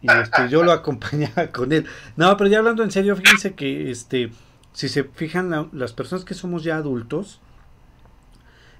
[0.00, 1.86] Y este, yo lo acompañaba con él.
[2.16, 4.30] No, pero ya hablando en serio, fíjense que este,
[4.72, 7.40] si se fijan las personas que somos ya adultos,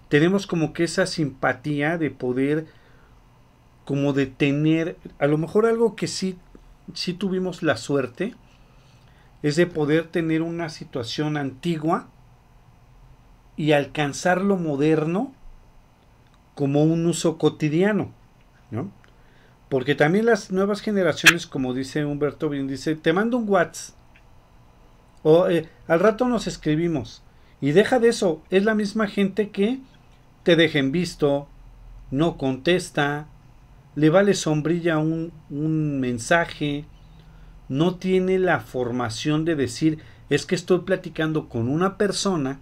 [0.08, 2.66] tenemos como que esa simpatía de poder
[3.84, 6.38] como de tener, a lo mejor algo que sí,
[6.94, 8.34] sí tuvimos la suerte,
[9.42, 12.08] es de poder tener una situación antigua
[13.56, 15.32] y alcanzar lo moderno
[16.54, 18.10] como un uso cotidiano,
[18.70, 18.90] ¿no?
[19.68, 23.96] Porque también las nuevas generaciones, como dice Humberto bien, dice, te mando un WhatsApp,
[25.22, 27.22] o eh, al rato nos escribimos,
[27.60, 29.80] y deja de eso, es la misma gente que
[30.42, 31.48] te dejen visto,
[32.10, 33.26] no contesta,
[33.96, 35.32] le vale sombrilla un,
[36.00, 36.84] mensaje,
[37.68, 39.98] no tiene la formación de decir,
[40.30, 42.60] es que estoy platicando con una persona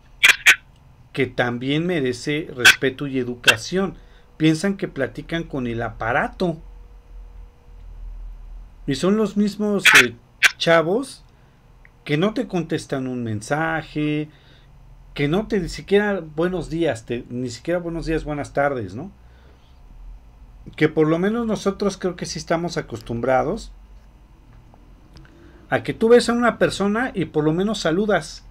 [1.12, 3.96] que también merece respeto y educación.
[4.36, 6.58] Piensan que platican con el aparato.
[8.86, 10.14] Y son los mismos eh,
[10.58, 11.24] chavos
[12.04, 14.28] que no te contestan un mensaje,
[15.14, 19.12] que no te ni siquiera buenos días, ni siquiera buenos días, buenas tardes, ¿no?
[20.76, 23.72] Que por lo menos nosotros creo que sí estamos acostumbrados
[25.72, 28.44] a que tú ves a una persona y por lo menos saludas.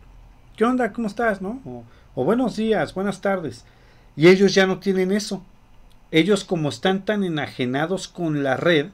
[0.55, 0.91] ¿Qué onda?
[0.91, 1.39] ¿Cómo estás?
[1.39, 1.85] ¿No?
[2.15, 3.63] O, buenos días, buenas tardes.
[4.15, 5.45] Y ellos ya no tienen eso.
[6.09, 8.87] Ellos como están tan enajenados con la red,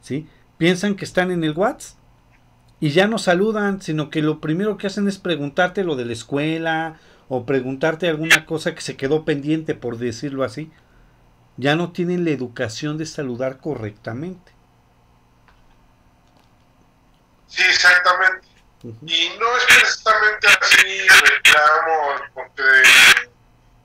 [0.00, 0.26] ¿sí?
[0.56, 1.98] Piensan que están en el WhatsApp
[2.80, 6.12] y ya no saludan, sino que lo primero que hacen es preguntarte lo de la
[6.14, 6.96] escuela
[7.28, 10.70] o preguntarte alguna cosa que se quedó pendiente, por decirlo así.
[11.56, 14.52] Ya no tienen la educación de saludar correctamente.
[17.48, 18.46] Sí, exactamente.
[18.82, 22.62] Y no es precisamente así reclamo porque,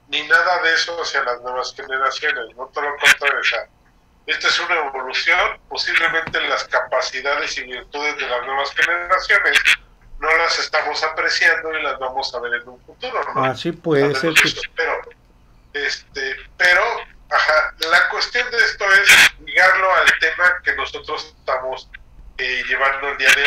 [0.09, 3.39] ni nada de eso hacia las nuevas generaciones, no todo lo contrario.
[4.27, 9.59] Esta es una evolución, posiblemente las capacidades y virtudes de las nuevas generaciones
[10.19, 13.43] no las estamos apreciando y las vamos a ver en un futuro, ¿no?
[13.43, 14.33] Así puede ser.
[14.75, 15.01] Pero,
[15.73, 16.81] este, pero,
[17.31, 21.89] ajá, la cuestión de esto es ligarlo al tema que nosotros estamos
[22.37, 23.43] eh, llevando el día de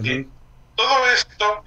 [0.00, 0.30] hoy.
[0.76, 1.64] Todo esto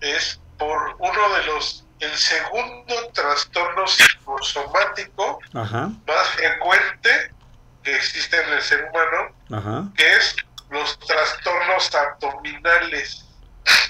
[0.00, 7.32] es por uno de los, el segundo trastorno psicosomático más frecuente
[7.82, 10.36] que existe en el ser humano, que es
[10.70, 13.26] los trastornos abdominales.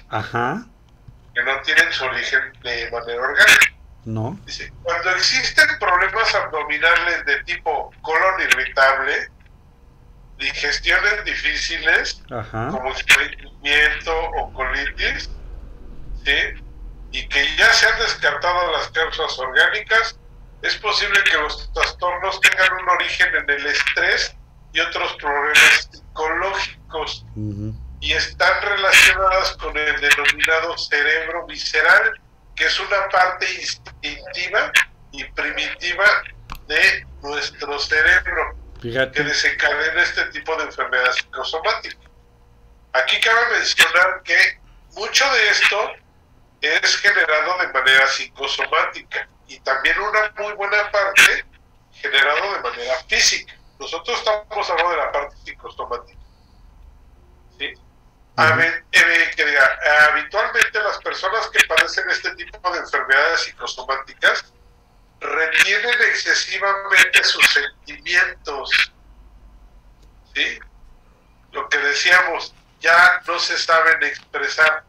[0.08, 0.64] Ajá.
[1.34, 3.79] Que no tienen su origen de manera orgánica.
[4.05, 4.38] No.
[4.46, 9.28] Dice, cuando existen problemas abdominales de tipo colon irritable,
[10.38, 15.30] digestiones difíciles, como estreñimiento o colitis,
[16.24, 16.62] ¿sí?
[17.12, 20.18] y que ya se han descartado las causas orgánicas,
[20.62, 24.34] es posible que los trastornos tengan un origen en el estrés
[24.72, 27.26] y otros problemas psicológicos
[28.01, 32.20] y están relacionadas con el denominado cerebro visceral,
[32.61, 34.70] que es una parte instintiva
[35.12, 36.04] y primitiva
[36.66, 41.96] de nuestro cerebro que desencadena este tipo de enfermedad psicosomática.
[42.92, 44.61] Aquí cabe mencionar que
[44.92, 45.92] mucho de esto
[46.61, 51.46] es generado de manera psicosomática y también una muy buena parte
[51.94, 53.54] generado de manera física.
[53.78, 56.20] Nosotros estamos hablando de la parte psicosomática.
[57.58, 57.72] ¿sí?
[58.36, 59.78] Eh, que diga,
[60.10, 64.52] habitualmente las personas que padecen este tipo de enfermedades psicosomáticas
[65.20, 68.92] retienen excesivamente sus sentimientos.
[70.34, 70.58] ¿sí?
[71.52, 74.84] Lo que decíamos, ya no se saben expresar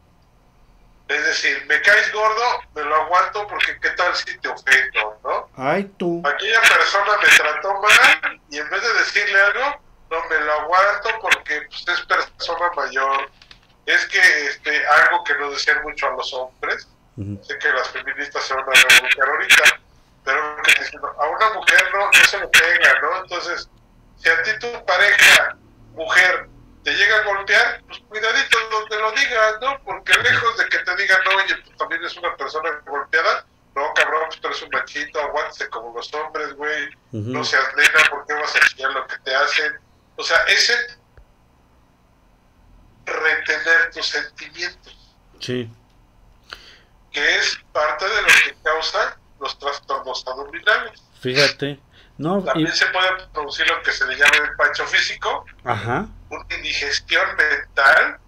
[1.07, 5.49] Es decir, me caes gordo, me lo aguanto porque qué tal si te ofendo, ¿no?
[5.57, 6.21] Ay, tú.
[6.25, 9.81] Aquella persona me trató mal y en vez de decirle algo,
[10.11, 13.31] no me lo aguanto porque pues, es persona mayor.
[13.85, 18.43] Es que este, algo que nos decían mucho a los hombres, sé que las feministas
[18.43, 19.63] se van a revolucionar ahorita,
[20.23, 23.23] pero que diciendo, a una mujer no, no se lo pega, ¿no?
[23.23, 23.69] Entonces,
[24.17, 25.57] si a ti tu pareja,
[25.93, 26.47] mujer,
[26.83, 29.81] te llega a golpear, pues cuidadito donde lo digas, ¿no?
[29.83, 33.45] Porque lejos de que te digan, no, oye, pues también es una persona golpeada,
[33.75, 38.09] no, cabrón, pues tú eres un machito, aguántese como los hombres, güey, no seas nena,
[38.09, 39.79] ¿por qué vas a enseñar lo que te hacen?
[40.17, 40.73] O sea, ese
[43.05, 44.95] retener tus sentimientos.
[45.39, 45.69] Sí.
[47.11, 51.01] Que es parte de lo que causa los trastornos abdominales.
[51.19, 51.79] Fíjate.
[52.17, 56.05] No, También se puede producir lo que se le llama el pacho físico, Ajá.
[56.29, 58.19] una indigestión mental,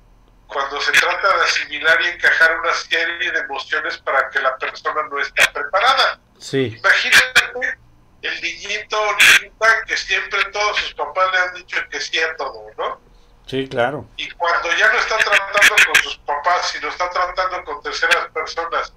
[0.48, 5.02] cuando se trata de asimilar y encajar una serie de emociones para que la persona
[5.12, 6.20] no está preparada.
[6.40, 6.76] Sí.
[6.80, 7.78] Imagínate
[8.24, 12.36] el niñito o niñita que siempre todos sus papás le han dicho que sí a
[12.38, 13.02] todo, ¿no?
[13.46, 14.06] Sí, claro.
[14.18, 18.94] Y cuando ya no está tratando con sus papás, sino está tratando con terceras personas,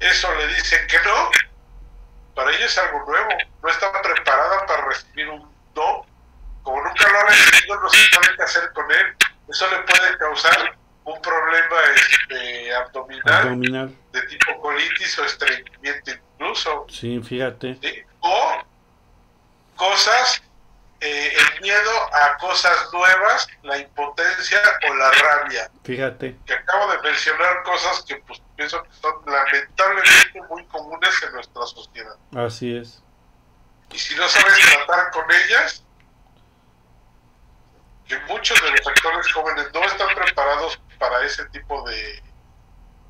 [0.00, 1.30] eso le dicen que no,
[2.34, 3.30] para ella es algo nuevo,
[3.62, 6.06] no está preparada para recibir un no,
[6.62, 9.16] como nunca lo ha recibido, no sabe qué hacer con él,
[9.48, 13.96] eso le puede causar un problema este, abdominal, Abdominal.
[14.12, 17.78] de tipo colitis o estreñimiento incluso, Sí, fíjate.
[17.82, 18.02] ¿sí?
[18.22, 18.62] O
[19.76, 20.42] cosas,
[21.00, 26.38] eh, el miedo a cosas nuevas, la impotencia o la rabia Fíjate.
[26.46, 31.66] que acabo de mencionar cosas que pues pienso que son lamentablemente muy comunes en nuestra
[31.66, 32.16] sociedad.
[32.36, 33.02] Así es.
[33.90, 35.84] Y si no sabes tratar con ellas,
[38.06, 42.22] que muchos de los actores jóvenes no están preparados para ese tipo de,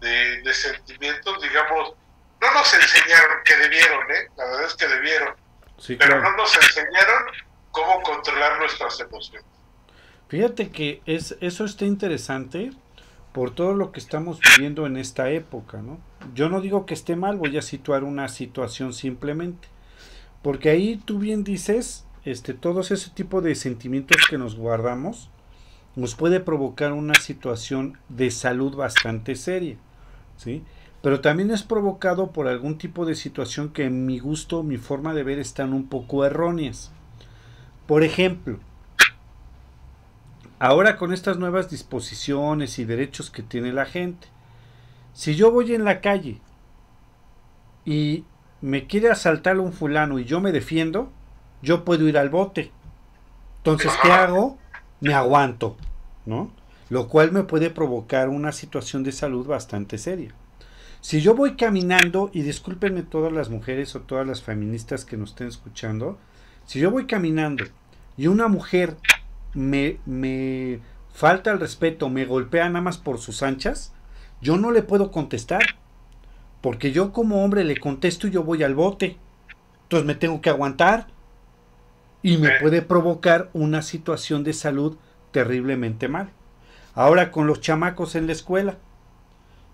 [0.00, 1.94] de, de sentimientos, digamos,
[2.42, 4.28] no nos enseñaron que debieron, ¿eh?
[4.36, 5.34] La verdad es que debieron,
[5.78, 6.30] Sí, pero claro.
[6.30, 7.22] no nos enseñaron
[7.70, 9.46] cómo controlar nuestras emociones.
[10.28, 12.72] Fíjate que es, eso está interesante
[13.32, 16.00] por todo lo que estamos viviendo en esta época, ¿no?
[16.34, 19.68] Yo no digo que esté mal, voy a situar una situación simplemente.
[20.42, 25.30] Porque ahí tú bien dices, este, todos ese tipo de sentimientos que nos guardamos
[25.94, 29.76] nos puede provocar una situación de salud bastante seria,
[30.36, 30.64] ¿sí?
[31.02, 35.14] Pero también es provocado por algún tipo de situación que en mi gusto, mi forma
[35.14, 36.92] de ver están un poco erróneas.
[37.86, 38.60] Por ejemplo,
[40.60, 44.28] ahora con estas nuevas disposiciones y derechos que tiene la gente,
[45.12, 46.40] si yo voy en la calle
[47.84, 48.24] y
[48.60, 51.10] me quiere asaltar un fulano y yo me defiendo,
[51.62, 52.70] yo puedo ir al bote.
[53.58, 54.56] Entonces, ¿qué hago?
[55.00, 55.76] Me aguanto,
[56.26, 56.52] ¿no?
[56.90, 60.32] Lo cual me puede provocar una situación de salud bastante seria.
[61.02, 65.30] Si yo voy caminando, y discúlpenme todas las mujeres o todas las feministas que nos
[65.30, 66.16] estén escuchando,
[66.64, 67.64] si yo voy caminando
[68.16, 68.96] y una mujer
[69.52, 70.78] me, me
[71.12, 73.92] falta el respeto, me golpea nada más por sus anchas,
[74.40, 75.62] yo no le puedo contestar.
[76.60, 79.16] Porque yo como hombre le contesto y yo voy al bote.
[79.82, 81.08] Entonces me tengo que aguantar.
[82.22, 84.96] Y me puede provocar una situación de salud
[85.32, 86.30] terriblemente mal.
[86.94, 88.78] Ahora con los chamacos en la escuela.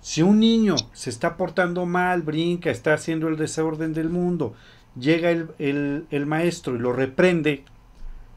[0.01, 4.55] Si un niño se está portando mal, brinca, está haciendo el desorden del mundo,
[4.99, 7.64] llega el, el, el maestro y lo reprende,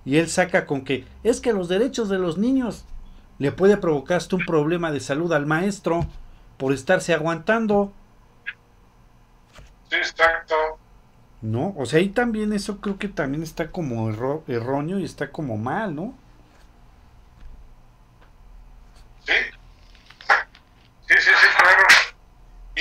[0.05, 2.85] y él saca con que es que los derechos de los niños
[3.39, 6.05] le puede provocar hasta un problema de salud al maestro
[6.57, 7.91] por estarse aguantando.
[9.89, 10.55] Sí, exacto.
[11.41, 11.73] ¿No?
[11.77, 14.09] O sea, ahí también eso creo que también está como
[14.47, 16.13] erróneo y está como mal, ¿no?
[19.25, 19.33] Sí.
[21.07, 21.31] Sí, sí.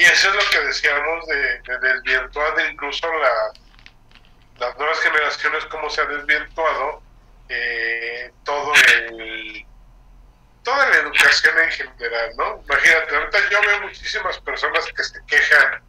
[0.00, 3.52] Y eso es lo que decíamos de, de desvirtuar de incluso la,
[4.66, 7.02] las nuevas generaciones, cómo se ha desvirtuado
[7.50, 9.66] eh, todo el
[10.62, 12.62] toda la educación en general, ¿no?
[12.66, 15.82] Imagínate, ahorita yo veo muchísimas personas que se quejan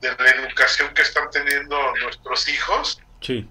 [0.00, 3.46] de la educación que están teniendo nuestros hijos, Sí,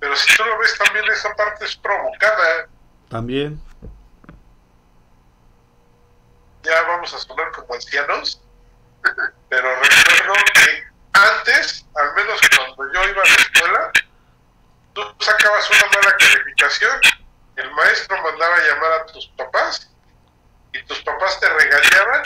[0.00, 2.68] pero si tú lo ves también esa parte es provocada,
[3.08, 3.60] también.
[6.62, 8.40] ya vamos a sonar como ancianos,
[9.48, 13.92] pero recuerdo que antes, al menos cuando yo iba a la escuela,
[14.94, 17.00] tú sacabas una mala calificación,
[17.56, 19.90] el maestro mandaba a llamar a tus papás
[20.72, 22.22] y tus papás te regañaban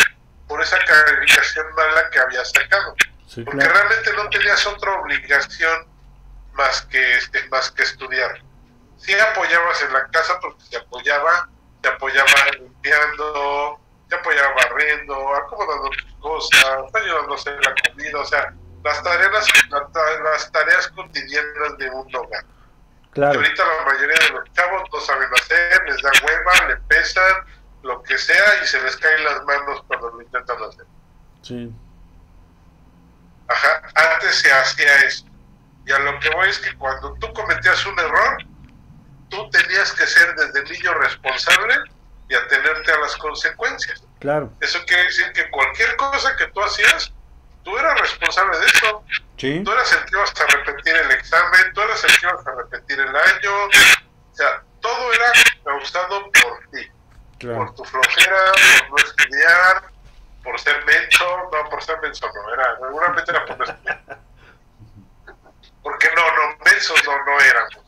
[0.49, 2.95] por esa calificación mala que habías sacado,
[3.27, 3.73] Sí, porque claro.
[3.75, 5.87] realmente no tenías otra obligación
[6.53, 8.43] más que este, más que estudiar.
[8.99, 11.49] Si apoyabas en la casa porque te apoyaba,
[11.81, 13.81] te apoyaba limpiando,
[14.13, 18.55] te apoyaba barriendo barriendo, acomodando tus cosas, ayudándose en la comida, o sea,
[18.85, 22.45] las tareas, las tareas cotidianas de un hogar.
[23.13, 23.41] Claro.
[23.41, 27.45] ahorita la mayoría de los chavos no saben hacer, les da hueva, le pesan,
[27.83, 30.87] lo que sea, y se les caen las manos cuando lo intentan hacer.
[31.43, 31.73] Sí.
[33.49, 35.27] Ajá, antes se hacía eso.
[35.87, 38.39] Y a lo que voy es que cuando tú cometías un error,
[39.29, 41.75] tú tenías que ser desde niño responsable
[42.33, 44.03] y atenerte a las consecuencias.
[44.19, 44.51] Claro.
[44.61, 47.13] Eso quiere decir que cualquier cosa que tú hacías,
[47.63, 49.05] tú eras responsable de eso.
[49.37, 49.63] Sí.
[49.63, 52.55] Tú eras el que ibas a repetir el examen, tú eras el que ibas a
[52.55, 53.65] repetir el año.
[53.67, 56.91] O sea, todo era causado por ti.
[57.39, 57.59] Claro.
[57.59, 59.83] Por tu flojera, por no estudiar,
[60.43, 61.51] por ser menso.
[61.53, 64.19] No, por ser menso no, era, seguramente era por no estudiar.
[65.83, 67.85] Porque no, no, mensos no, no éramos.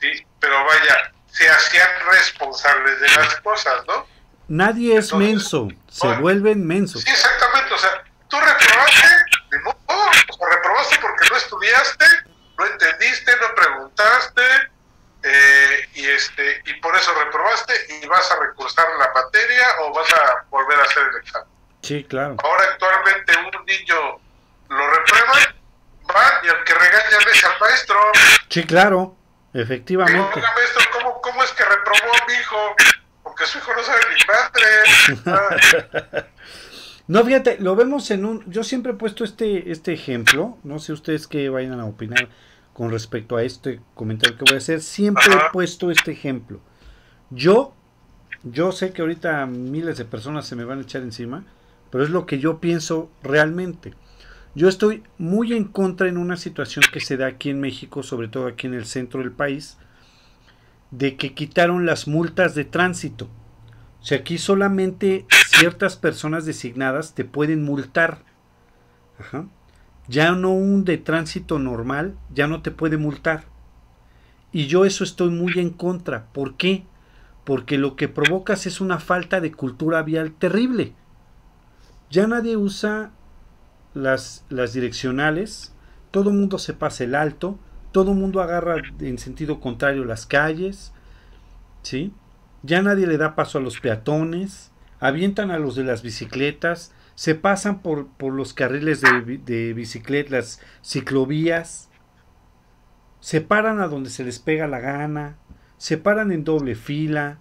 [0.00, 4.06] Sí, pero vaya, se hacían responsables de las cosas, ¿no?
[4.48, 7.02] Nadie es Entonces, menso, se bueno, vuelven mensos.
[7.02, 7.74] Sí, exactamente.
[7.74, 9.08] O sea, tú reprobaste,
[9.50, 12.04] de modo, o sea, reprobaste porque no estudiaste,
[12.56, 14.42] no entendiste, no preguntaste,
[15.24, 20.12] eh, y este y por eso reprobaste y vas a recursar la materia o vas
[20.12, 21.48] a volver a hacer el examen.
[21.82, 22.36] Sí, claro.
[22.42, 24.20] Ahora actualmente un niño
[24.68, 25.32] lo reprueba,
[26.14, 28.00] va y el que regaña es al maestro.
[28.48, 29.16] Sí, claro.
[29.60, 30.20] Efectivamente.
[30.34, 32.56] "Oiga, maestro, ¿cómo, ¿cómo es que reprobó a mi hijo?
[33.22, 35.40] Porque su hijo no sabe ni madre.
[36.14, 36.24] Ah,
[37.08, 38.44] No, fíjate, lo vemos en un...
[38.50, 42.28] Yo siempre he puesto este, este ejemplo, no sé ustedes qué vayan a opinar
[42.72, 46.60] con respecto a este comentario que voy a hacer, siempre he puesto este ejemplo.
[47.30, 47.74] Yo,
[48.42, 51.44] yo sé que ahorita miles de personas se me van a echar encima,
[51.90, 53.94] pero es lo que yo pienso realmente.
[54.56, 58.28] Yo estoy muy en contra en una situación que se da aquí en México, sobre
[58.28, 59.76] todo aquí en el centro del país,
[60.90, 63.28] de que quitaron las multas de tránsito.
[64.00, 68.22] O sea, aquí solamente ciertas personas designadas te pueden multar.
[69.18, 69.44] Ajá.
[70.08, 73.44] Ya no un de tránsito normal, ya no te puede multar.
[74.52, 76.28] Y yo eso estoy muy en contra.
[76.32, 76.86] ¿Por qué?
[77.44, 80.94] Porque lo que provocas es una falta de cultura vial terrible.
[82.08, 83.10] Ya nadie usa
[83.96, 85.72] las, las direccionales,
[86.10, 87.58] todo el mundo se pasa el alto,
[87.92, 90.92] todo el mundo agarra en sentido contrario las calles,
[91.82, 92.12] ¿sí?
[92.62, 94.70] Ya nadie le da paso a los peatones,
[95.00, 100.60] avientan a los de las bicicletas, se pasan por, por los carriles de, de bicicletas,
[100.84, 101.88] ciclovías,
[103.20, 105.38] se paran a donde se les pega la gana,
[105.78, 107.38] se paran en doble fila,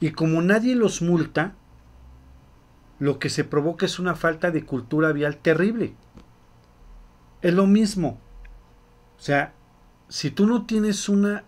[0.00, 1.54] y como nadie los multa,
[3.02, 5.96] lo que se provoca es una falta de cultura vial terrible.
[7.40, 8.20] Es lo mismo.
[9.18, 9.54] O sea,
[10.08, 11.42] si tú no tienes una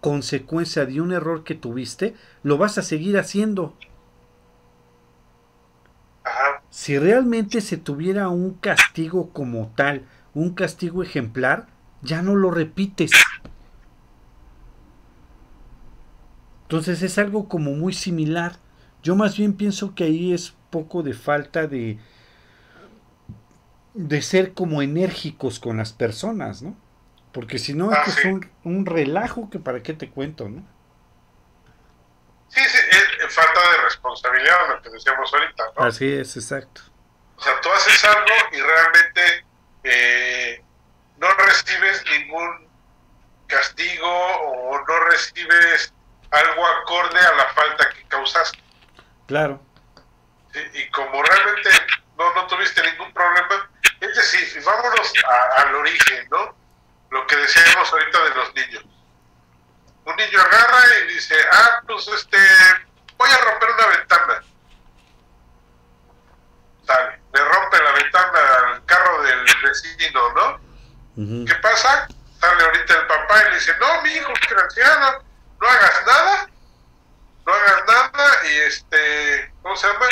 [0.00, 3.76] consecuencia de un error que tuviste, lo vas a seguir haciendo.
[6.24, 6.64] Ajá.
[6.70, 11.68] Si realmente se tuviera un castigo como tal, un castigo ejemplar,
[12.02, 13.12] ya no lo repites.
[16.62, 18.56] Entonces es algo como muy similar.
[19.04, 21.98] Yo más bien pienso que ahí es poco de falta de
[23.94, 26.76] de ser como enérgicos con las personas, ¿no?
[27.32, 30.64] Porque si no, Ah, esto es un, un relajo que para qué te cuento, ¿no?
[32.48, 35.84] Sí, sí, es, es falta de responsabilidad, lo que decíamos ahorita, ¿no?
[35.84, 36.82] Así es, exacto.
[37.36, 39.46] O sea, tú haces algo y realmente
[39.84, 40.64] eh,
[41.18, 42.68] no recibes ningún
[43.46, 45.92] castigo o no recibes
[46.30, 48.58] algo acorde a la falta que causaste.
[49.26, 49.60] Claro.
[50.52, 50.60] ¿Sí?
[50.74, 51.70] Y como realmente
[52.16, 53.70] no, no tuviste ningún problema,
[54.00, 56.54] es decir, vámonos a- al origen, ¿no?
[57.10, 58.84] Lo que decíamos ahorita de los niños.
[60.04, 62.38] Un niño agarra y dice, ah, pues este,
[63.16, 64.42] voy a romper una ventana.
[66.86, 70.60] Sale, le rompe la ventana al carro del vecino, ¿no?
[71.16, 71.44] Ujú.
[71.46, 72.08] ¿Qué pasa?
[72.40, 75.22] Sale ahorita el papá y le dice, no, mi hijo, que anciano,
[75.60, 76.48] no hagas nada,
[77.46, 80.06] no hagas nada y este, ¿cómo se llama?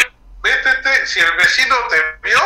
[0.49, 2.41] Métete, si el vecino te vio,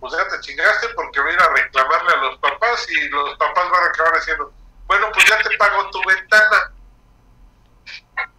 [0.00, 3.36] pues ya te chingaste porque voy a ir a reclamarle a los papás y los
[3.36, 4.52] papás van a acabar diciendo,
[4.86, 6.72] bueno, pues ya te pago tu ventana.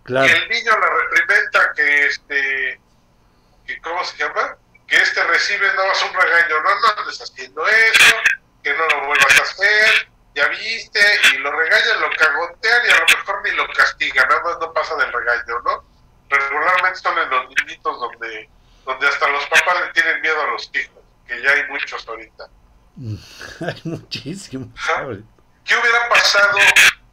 [0.04, 0.26] Claro.
[0.26, 2.82] Y el niño la reprimenda que este,
[3.68, 4.58] que ¿cómo se llama?
[4.88, 8.16] Que este recibe nada más un regaño, no, no andes haciendo eso,
[8.64, 11.02] que no lo vuelvas a hacer, ya viste,
[11.34, 14.74] y lo regañan, lo cagotean y a lo mejor ni lo castigan, nada más no
[14.74, 15.86] pasa del regaño, ¿no?
[16.30, 18.50] Regularmente son en los niñitos donde,
[18.88, 22.48] donde hasta los papás le tienen miedo a los hijos, que ya hay muchos ahorita.
[23.68, 24.70] hay muchísimos.
[25.66, 26.58] ¿Qué hubiera pasado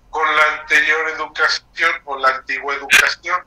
[0.09, 3.45] con la anterior educación o la antigua educación?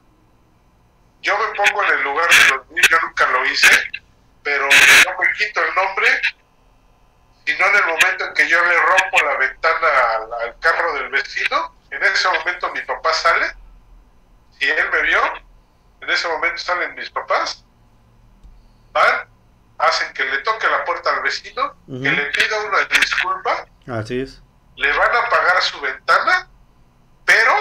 [1.21, 3.91] Yo me pongo en el lugar de los niños, yo nunca lo hice,
[4.43, 6.21] pero no me quito el nombre,
[7.45, 9.87] sino en el momento en que yo le rompo la ventana
[10.43, 13.55] al, carro del vecino, en ese momento mi papá sale,
[14.59, 15.21] si él me vio,
[16.01, 17.63] en ese momento salen mis papás
[18.97, 19.27] van,
[19.77, 23.65] hacen que le toque la puerta al vecino, que le pida una disculpa.
[23.87, 24.41] Así es.
[24.75, 26.49] Le van a pagar su ventana,
[27.25, 27.53] pero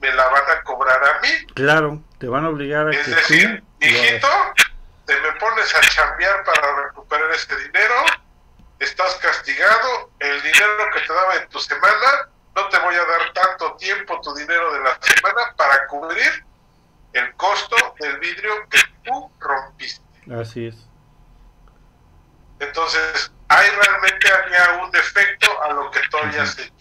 [0.00, 1.28] me la van a cobrar a mí.
[1.54, 4.28] Claro, te van a obligar a es decir, hijito,
[5.06, 7.94] te me pones a chambear para recuperar ese dinero,
[8.78, 13.32] estás castigado, el dinero que te daba en tu semana, no te voy a dar
[13.32, 16.44] tanto tiempo tu dinero de la semana para cubrir
[17.12, 20.09] el costo del vidrio que tú rompiste.
[20.30, 20.86] Así es.
[22.60, 26.72] Entonces, ahí realmente había un defecto a lo que tú habías hecho.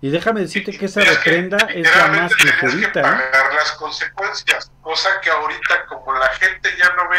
[0.00, 2.92] Y déjame decirte que esa reprenda es, la más ligerita.
[2.92, 3.02] que ¿eh?
[3.02, 7.18] pagar las consecuencias, cosa que ahorita como la gente ya no ve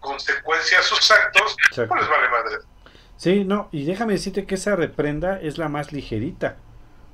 [0.00, 2.56] consecuencias a sus actos, pues les vale madre.
[3.16, 6.56] Sí, no, y déjame decirte que esa reprenda es la más ligerita.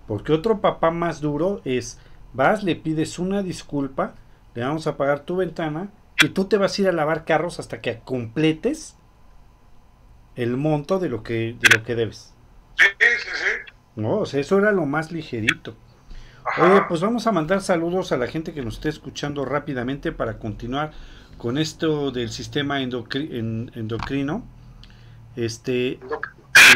[0.06, 1.98] Porque otro papá más duro es,
[2.32, 4.14] vas, le pides una disculpa,
[4.54, 5.88] le vamos a pagar tu ventana
[6.22, 8.96] y tú te vas a ir a lavar carros hasta que completes
[10.36, 12.34] el monto de lo que, de lo que debes.
[12.76, 13.72] Sí, sí, sí.
[13.96, 15.76] No, o sea, eso era lo más ligerito.
[16.58, 20.38] Oye, pues vamos a mandar saludos a la gente que nos esté escuchando rápidamente para
[20.38, 20.92] continuar
[21.36, 24.44] con esto del sistema endocrino.
[25.36, 26.00] Este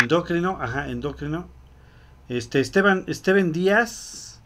[0.00, 1.48] endocrino, ajá, endocrino.
[2.28, 4.42] Este Esteban Esteban Díaz,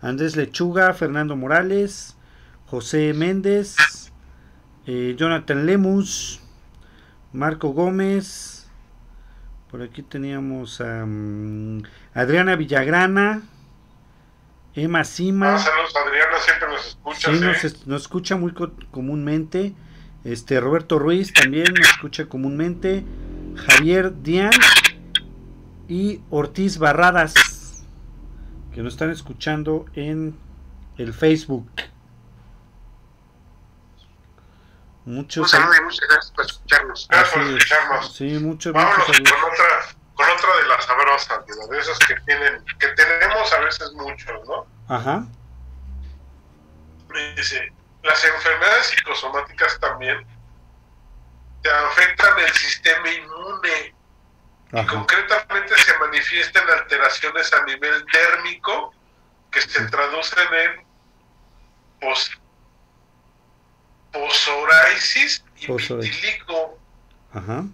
[0.00, 2.16] Andrés Lechuga, Fernando Morales,
[2.66, 4.11] José Méndez,
[4.86, 6.40] eh, Jonathan Lemus,
[7.32, 8.68] Marco Gómez,
[9.70, 11.82] por aquí teníamos a mm,
[12.14, 13.42] Adriana Villagrana,
[14.74, 15.54] Emma Sima.
[15.54, 17.32] Ah, saludos, Adriana, siempre nos escucha.
[17.32, 18.52] Sí, nos, escucha muy
[18.90, 19.74] comúnmente.
[20.24, 23.04] Este Roberto Ruiz también nos escucha comúnmente.
[23.56, 24.50] Javier Dian
[25.88, 27.34] y Ortiz Barradas,
[28.74, 30.34] que nos están escuchando en
[30.96, 31.66] el Facebook.
[35.04, 37.08] Muchos muchas gracias por escucharnos.
[37.10, 38.14] Gracias por escucharnos.
[38.14, 42.88] Sí, muchas Vámonos con otra, con otra de las sabrosas, de esas que tienen, que
[42.88, 44.66] tenemos a veces muchos, ¿no?
[44.88, 45.26] Ajá.
[47.36, 47.72] Dice,
[48.02, 50.24] las enfermedades psicosomáticas también
[51.62, 53.94] te afectan el sistema inmune
[54.72, 58.94] y concretamente se manifiestan alteraciones a nivel térmico
[59.50, 60.86] que se traducen en
[62.00, 62.41] post
[64.12, 66.78] posoraisis y vitiligo.
[67.32, 67.64] Ajá.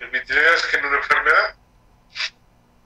[0.00, 1.56] El vitiligo es que una enfermedad.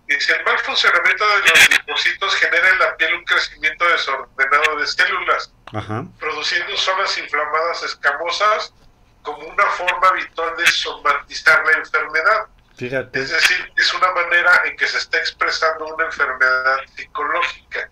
[0.07, 4.87] Dice, el mal funcionamiento de los linfocitos genera en la piel un crecimiento desordenado de
[4.89, 6.05] células, Ajá.
[6.19, 8.75] produciendo zonas inflamadas escamosas
[9.23, 12.47] como una forma habitual de somatizar la enfermedad.
[12.77, 13.21] Fíjate.
[13.21, 17.91] Es decir, es una manera en que se está expresando una enfermedad psicológica.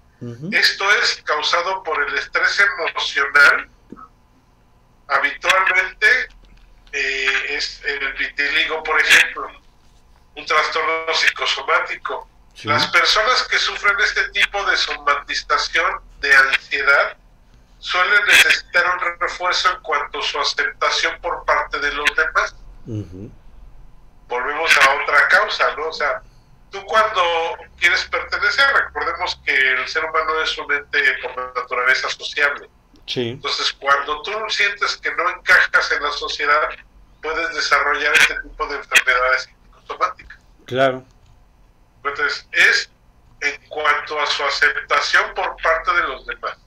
[0.51, 3.69] Esto es causado por el estrés emocional
[5.09, 6.29] habitualmente
[6.93, 9.51] eh, es el vitiligo, por ejemplo,
[10.37, 12.29] un trastorno psicosomático.
[12.65, 17.17] Las personas que sufren este tipo de somatización de ansiedad
[17.79, 22.57] suelen necesitar un refuerzo en cuanto a su aceptación por parte de los demás.
[24.27, 25.89] Volvemos a otra causa, ¿no?
[25.89, 26.21] O sea,
[26.71, 27.23] tú cuando
[27.79, 32.69] quieres pertenecer, recordemos que el ser humano es un ente por naturaleza sociable.
[33.15, 36.69] Entonces, cuando tú sientes que no encajas en la sociedad,
[37.23, 40.39] puedes desarrollar este tipo de enfermedades psicosomáticas.
[40.67, 41.05] Claro.
[42.05, 42.91] Entonces, es
[43.41, 46.59] en cuanto a su aceptación por parte de los demás.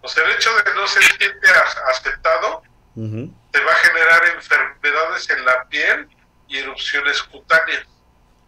[0.00, 1.48] O sea, el hecho de no sentirte
[1.88, 2.62] aceptado
[2.94, 6.08] te va a generar enfermedades en la piel
[6.48, 7.86] y erupciones cutáneas.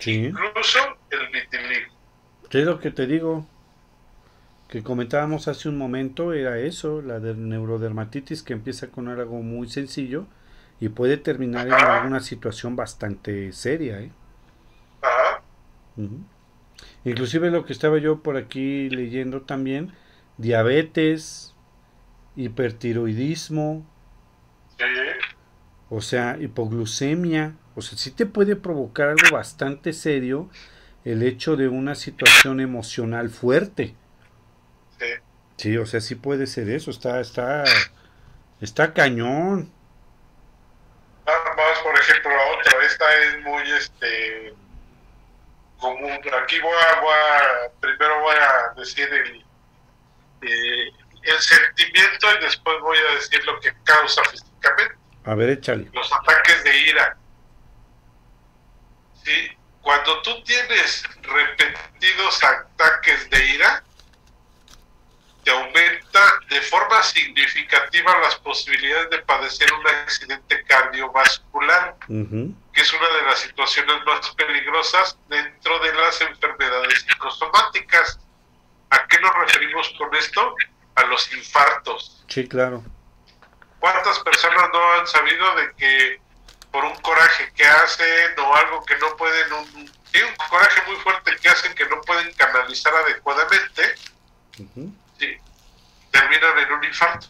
[0.00, 1.94] Incluso el vitiligo.
[2.50, 3.48] ¿Qué es lo que te digo?
[4.68, 9.68] Que comentábamos hace un momento era eso, la de neurodermatitis que empieza con algo muy
[9.68, 10.26] sencillo
[10.80, 14.00] y puede terminar en alguna situación bastante seria.
[14.00, 14.10] ¿eh?
[17.04, 19.92] Inclusive lo que estaba yo por aquí leyendo también,
[20.38, 21.54] diabetes,
[22.36, 23.86] hipertiroidismo,
[25.90, 30.48] o sea, hipoglucemia, o sea, sí te puede provocar algo bastante serio
[31.04, 33.94] el hecho de una situación emocional fuerte.
[35.56, 37.64] Sí, o sea, sí puede ser eso, está, está,
[38.60, 39.72] está cañón.
[41.24, 44.54] Vamos, por ejemplo, a otra, esta es muy, este,
[45.84, 46.20] común.
[46.42, 49.44] Aquí voy a, primero voy a decir el,
[50.42, 50.92] eh,
[51.22, 54.96] el sentimiento y después voy a decir lo que causa físicamente.
[55.24, 55.88] A ver, échale.
[55.92, 57.16] Los ataques de ira.
[59.24, 59.50] Sí,
[59.80, 63.82] cuando tú tienes repetidos ataques de ira,
[65.44, 73.08] te aumenta de forma significativa las posibilidades de padecer un accidente cardiovascular, que es una
[73.08, 78.18] de las situaciones más peligrosas dentro de las enfermedades psicosomáticas.
[78.90, 80.54] ¿A qué nos referimos con esto?
[80.94, 82.24] A los infartos.
[82.28, 82.82] Sí, claro.
[83.80, 86.20] ¿Cuántas personas no han sabido de que
[86.72, 91.36] por un coraje que hacen o algo que no pueden, un, un coraje muy fuerte
[91.40, 93.94] que hacen que no pueden canalizar adecuadamente,
[95.18, 95.36] sí,
[96.10, 97.26] terminan en un infarto?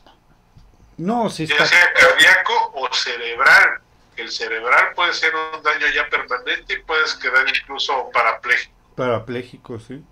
[0.97, 3.80] No, si ya sea cardíaco o cerebral.
[4.16, 8.72] El cerebral puede ser un daño ya permanente y puedes quedar incluso parapléjico.
[8.95, 10.05] Parapléjico, sí.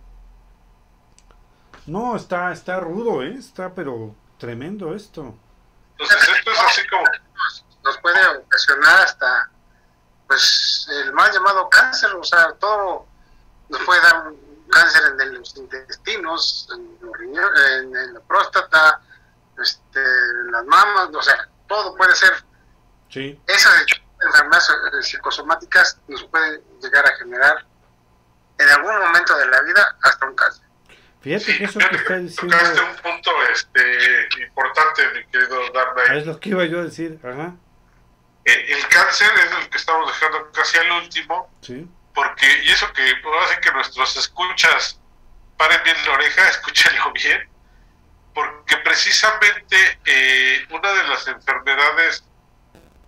[1.86, 3.34] No, está, está rudo, ¿eh?
[3.38, 5.36] Está pero tremendo esto.
[5.92, 7.04] Entonces esto es así como...
[7.84, 9.50] Nos puede ocasionar hasta,
[10.28, 13.06] pues, el mal llamado cáncer, o sea, todo
[13.68, 14.38] nos puede dar un
[14.72, 19.00] cáncer en los intestinos, en, los riñones, en, la próstata,
[19.62, 22.32] este, en las mamas, o sea, todo puede ser.
[23.08, 23.38] Sí.
[23.46, 23.86] Esas
[24.24, 27.64] enfermedades psicosomáticas nos pueden llegar a generar
[28.58, 30.66] en algún momento de la vida hasta un cáncer.
[31.20, 32.56] Fíjate que eso que está diciendo.
[32.56, 36.06] Tocaste un punto este, importante, mi querido Darnay.
[36.08, 37.54] Ah, es lo que iba yo a decir, ajá.
[38.44, 41.48] Eh, el, cáncer es el que estamos dejando casi al último.
[41.60, 41.88] Sí.
[42.14, 43.02] Porque, y eso que
[43.44, 45.00] hace que nuestros escuchas
[45.56, 47.48] paren bien la oreja, escúchenlo bien.
[48.34, 52.24] Porque precisamente eh, una de las enfermedades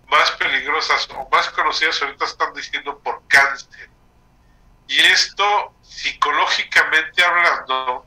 [0.09, 3.88] más peligrosas o más conocidas ahorita están diciendo por cáncer.
[4.86, 8.07] Y esto psicológicamente hablando,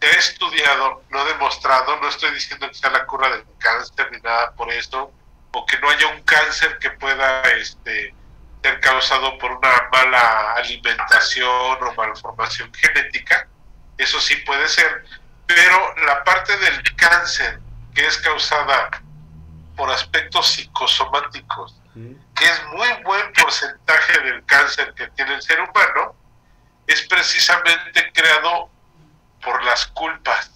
[0.00, 4.20] se ha estudiado, no demostrado, no estoy diciendo que sea la cura del cáncer ni
[4.20, 5.12] nada por eso,
[5.52, 8.14] o que no haya un cáncer que pueda este,
[8.62, 13.48] ser causado por una mala alimentación o malformación genética,
[13.98, 15.04] eso sí puede ser,
[15.46, 17.60] pero la parte del cáncer
[17.94, 19.02] que es causada
[19.76, 26.14] por aspectos psicosomáticos, que es muy buen porcentaje del cáncer que tiene el ser humano,
[26.86, 28.70] es precisamente creado
[29.42, 30.50] por las culpas.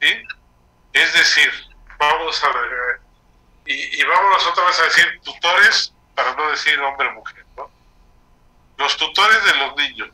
[0.00, 0.22] ¿Sí?
[0.92, 1.52] Es decir,
[1.98, 3.00] vamos a ver,
[3.68, 7.70] y, y vamos otra vez a decir tutores, para no decir hombre o mujer, ¿no?
[8.76, 10.10] Los tutores de los niños.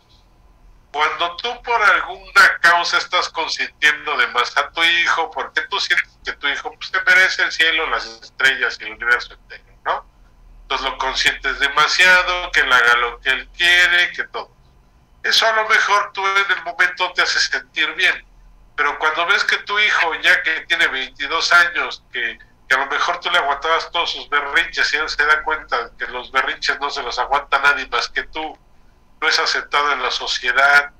[0.93, 6.09] Cuando tú por alguna causa estás consintiendo de más a tu hijo, porque tú sientes
[6.25, 10.05] que tu hijo pues, te merece el cielo, las estrellas y el universo entero, ¿no?
[10.63, 14.55] Entonces lo consientes demasiado, que él haga lo que él quiere, que todo.
[15.23, 18.25] Eso a lo mejor tú en el momento te hace sentir bien,
[18.77, 22.39] pero cuando ves que tu hijo ya que tiene 22 años, que,
[22.73, 26.07] a lo mejor tú le aguantabas todos sus berrinches y él se da cuenta que
[26.07, 28.59] los berrinches no se los aguanta nadie más que tú,
[29.21, 30.93] no es aceptado en la sociedad,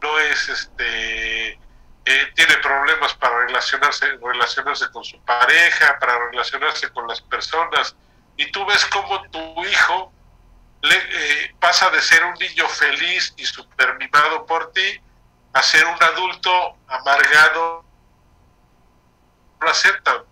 [0.00, 1.58] no es este...
[2.04, 7.94] Eh, tiene problemas para relacionarse, relacionarse con su pareja, para relacionarse con las personas,
[8.36, 10.12] y tú ves cómo tu hijo
[10.82, 15.00] le, eh, pasa de ser un niño feliz y super mimado por ti
[15.52, 17.84] a ser un adulto amargado,
[19.60, 20.24] no aceptan,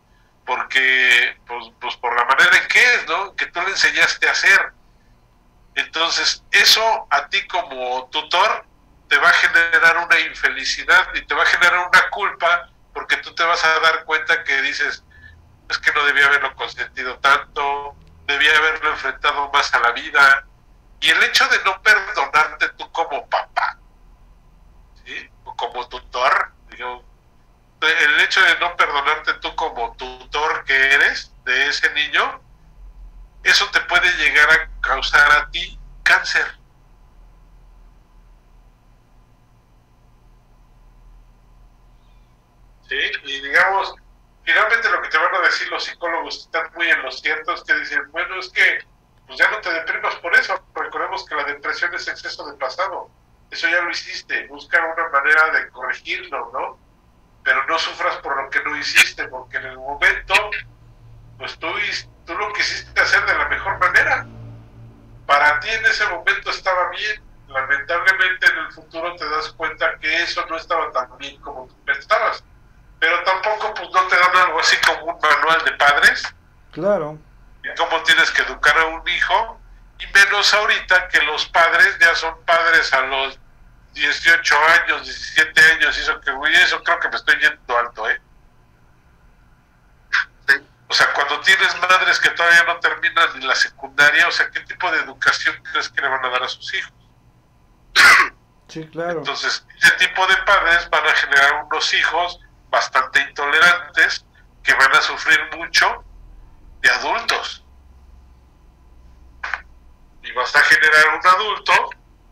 [0.50, 3.36] porque, pues, pues, por la manera en que es, ¿no?
[3.36, 4.72] Que tú le enseñaste a hacer.
[5.76, 8.66] Entonces, eso a ti como tutor
[9.08, 13.32] te va a generar una infelicidad y te va a generar una culpa porque tú
[13.32, 15.04] te vas a dar cuenta que dices,
[15.68, 17.94] es que no debía haberlo consentido tanto,
[18.26, 20.48] debía haberlo enfrentado más a la vida.
[20.98, 23.78] Y el hecho de no perdonarte tú como papá,
[25.04, 25.30] ¿sí?
[25.44, 27.04] o como tutor, digo,
[27.80, 32.40] el hecho de no perdonarte tú como tutor que eres de ese niño,
[33.42, 36.46] eso te puede llegar a causar a ti cáncer.
[42.88, 42.98] ¿Sí?
[43.24, 43.94] Y digamos,
[44.44, 47.62] finalmente lo que te van a decir los psicólogos están muy en lo cierto, es
[47.62, 48.84] que dicen, bueno, es que
[49.26, 53.08] pues ya no te deprimas por eso, recordemos que la depresión es exceso de pasado,
[53.50, 56.89] eso ya lo hiciste, busca una manera de corregirlo, ¿no?
[57.42, 60.34] Pero no sufras por lo que no hiciste, porque en el momento,
[61.38, 61.68] pues tú,
[62.26, 64.26] tú lo quisiste hacer de la mejor manera.
[65.26, 70.22] Para ti en ese momento estaba bien, lamentablemente en el futuro te das cuenta que
[70.22, 72.44] eso no estaba tan bien como tú pensabas
[73.00, 76.22] pero tampoco pues no te dan algo así como un manual de padres.
[76.70, 77.18] Claro.
[77.64, 79.58] Y cómo tienes que educar a un hijo,
[79.98, 83.39] y menos ahorita que los padres ya son padres a los
[83.92, 88.20] 18 años, 17 años, eso que, güey, eso creo que me estoy yendo alto, ¿eh?
[90.88, 94.58] O sea, cuando tienes madres que todavía no terminan ni la secundaria, o sea, ¿qué
[94.60, 96.92] tipo de educación crees que le van a dar a sus hijos?
[98.66, 99.18] Sí, claro.
[99.18, 104.24] Entonces, ese tipo de padres van a generar unos hijos bastante intolerantes
[104.64, 106.04] que van a sufrir mucho
[106.80, 107.64] de adultos.
[110.22, 111.90] Y vas a generar un adulto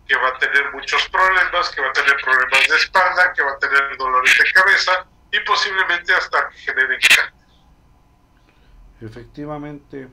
[0.08, 3.52] que va a tener muchos problemas, que va a tener problemas de espalda, que va
[3.52, 7.32] a tener dolores de cabeza y posiblemente hasta que genere cáncer.
[9.02, 10.08] Efectivamente.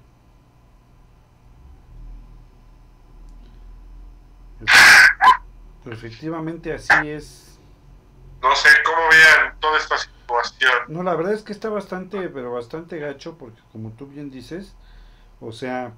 [5.86, 7.60] Efectivamente así es.
[8.41, 10.74] No sé cómo vean toda esta situación.
[10.89, 14.76] No, la verdad es que está bastante, pero bastante gacho, porque como tú bien dices,
[15.39, 15.93] o sea,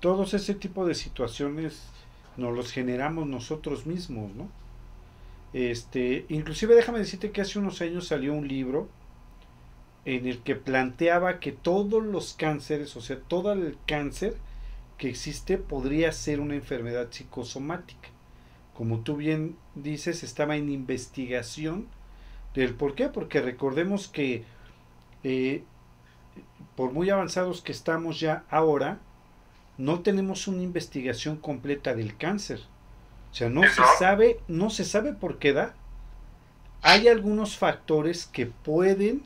[0.00, 1.93] todos ese tipo de situaciones
[2.36, 4.48] nos los generamos nosotros mismos, ¿no?
[5.52, 8.88] Este, inclusive déjame decirte que hace unos años salió un libro
[10.04, 14.36] en el que planteaba que todos los cánceres, o sea, todo el cáncer
[14.98, 18.08] que existe podría ser una enfermedad psicosomática.
[18.74, 21.86] Como tú bien dices, estaba en investigación
[22.54, 24.44] del por qué, porque recordemos que
[25.22, 25.62] eh,
[26.76, 28.98] por muy avanzados que estamos ya ahora,
[29.78, 32.60] no tenemos una investigación completa del cáncer.
[33.30, 35.74] O sea, no se sabe, no se sabe por qué da.
[36.82, 39.22] Hay algunos factores que pueden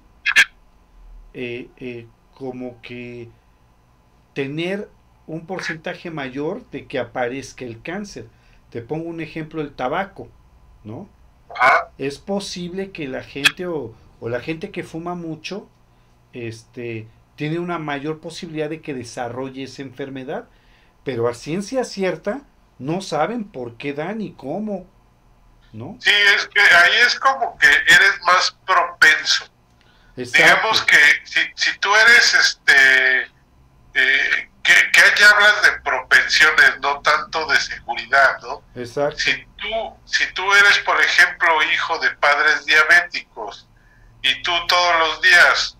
[1.34, 3.28] eh, eh, como que
[4.32, 4.88] tener
[5.26, 8.28] un porcentaje mayor de que aparezca el cáncer.
[8.70, 10.28] Te pongo un ejemplo, el tabaco,
[10.84, 11.08] ¿no?
[11.98, 15.68] Es posible que la gente o, o, la gente que fuma mucho,
[16.32, 17.06] este,
[17.38, 20.48] tiene una mayor posibilidad de que desarrolle esa enfermedad,
[21.04, 22.40] pero a ciencia cierta
[22.80, 24.90] no saben por qué da ni cómo,
[25.72, 25.96] ¿no?
[26.00, 29.48] Sí, es que ahí es como que eres más propenso.
[30.16, 33.22] Digamos que si, si tú eres este
[33.94, 38.64] eh, que, que ahí hablas de propensiones, no tanto de seguridad, ¿no?
[38.74, 39.16] Exacto.
[39.16, 43.68] Si tú, si tú eres, por ejemplo, hijo de padres diabéticos
[44.22, 45.77] y tú todos los días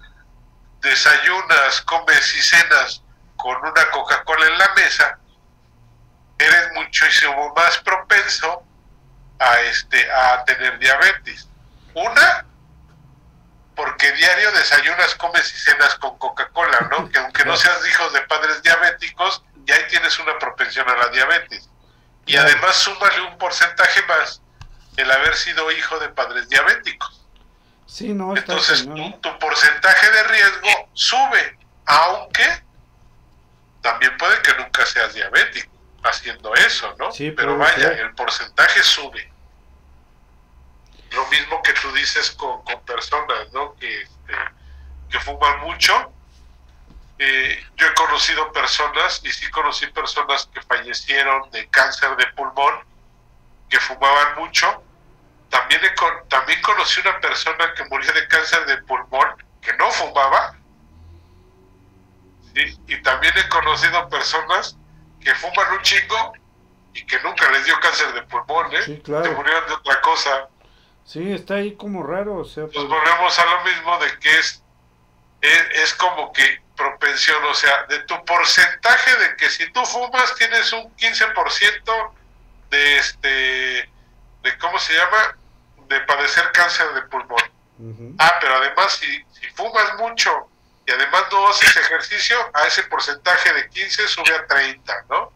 [0.81, 3.03] desayunas, comes y cenas
[3.37, 5.19] con una Coca-Cola en la mesa,
[6.39, 8.63] eres muchísimo más propenso
[9.39, 11.49] a este a tener diabetes.
[11.95, 12.45] Una,
[13.75, 17.09] porque diario desayunas, comes y cenas con Coca-Cola, ¿no?
[17.11, 21.09] Que aunque no seas hijo de padres diabéticos, ya ahí tienes una propensión a la
[21.09, 21.69] diabetes.
[22.27, 24.43] Y además súmale un porcentaje más
[24.97, 27.18] el haber sido hijo de padres diabéticos.
[27.89, 32.45] Sí, no, Entonces tu, porcentaje de riesgo sube, aunque
[33.81, 35.73] también puede que nunca seas diabético
[36.05, 37.11] haciendo eso, ¿no?
[37.11, 39.33] Sí, pero vaya, el porcentaje sube
[41.13, 43.75] lo mismo que tú dices con, con personas ¿no?
[43.77, 44.35] que, este,
[45.11, 46.13] que fuman mucho.
[47.19, 52.75] Eh, yo he conocido personas, y sí conocí personas que fallecieron de cáncer de pulmón,
[53.69, 54.83] que fumaban mucho.
[55.51, 59.29] También, he, también conocí una persona que murió de cáncer de pulmón
[59.61, 60.57] que no fumaba.
[62.55, 62.79] ¿sí?
[62.87, 64.77] Y también he conocido personas
[65.21, 66.33] que fuman un chingo
[66.95, 68.83] y que nunca les dio cáncer de pulmón, ¿eh?
[68.83, 69.33] Sí, claro.
[69.33, 70.49] murieron de otra cosa.
[71.05, 72.67] Sí, está ahí como raro, o sea...
[72.67, 74.63] Pues volvemos a lo mismo de que es,
[75.41, 80.71] es, como que propensión, o sea, de tu porcentaje de que si tú fumas tienes
[80.73, 82.11] un 15%
[82.69, 83.91] de este,
[84.43, 85.37] de cómo se llama,
[85.89, 87.43] de padecer cáncer de pulmón.
[88.19, 90.49] Ah, pero además si, si fumas mucho
[90.87, 95.33] y además no haces ejercicio, a ese porcentaje de 15 sube a 30, ¿no?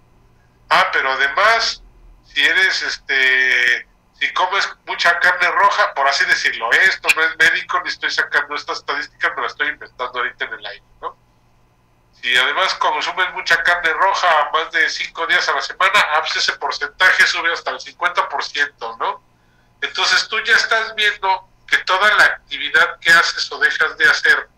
[0.71, 1.83] Ah, pero además
[2.25, 3.87] si eres este
[4.19, 8.55] si comes mucha carne roja, por así decirlo, esto no es médico, ni estoy sacando
[8.55, 11.17] esta estadística, me la estoy inventando ahorita en el aire, ¿no?
[12.23, 16.37] Si además consumes mucha carne roja más de cinco días a la semana, ah, pues
[16.37, 19.23] ese porcentaje sube hasta el 50%, ¿no?
[19.81, 24.49] Entonces tú ya estás viendo que toda la actividad que haces o dejas de hacer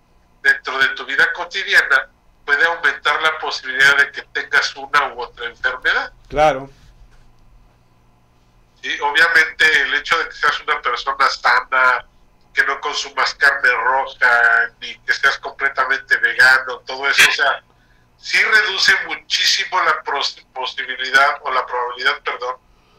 [0.43, 2.11] dentro de tu vida cotidiana
[2.45, 6.13] puede aumentar la posibilidad de que tengas una u otra enfermedad.
[6.29, 6.69] Claro.
[8.83, 12.07] Y obviamente el hecho de que seas una persona sana,
[12.55, 17.63] que no consumas carne roja, ni que seas completamente vegano, todo eso, o sea,
[18.17, 20.03] sí reduce muchísimo la
[20.55, 22.57] posibilidad o la probabilidad, perdón,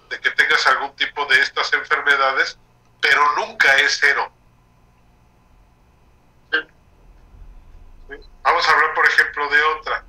[0.10, 2.58] de que tengas algún tipo de estas enfermedades,
[3.01, 4.32] pero nunca es cero.
[8.43, 10.03] Vamos a hablar, por ejemplo, de otra.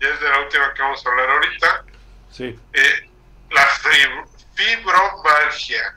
[0.00, 1.84] Ya es de la última que vamos a hablar ahorita.
[2.30, 2.58] Sí.
[2.72, 3.10] Eh,
[3.50, 3.66] la
[4.54, 5.96] fibromalgia.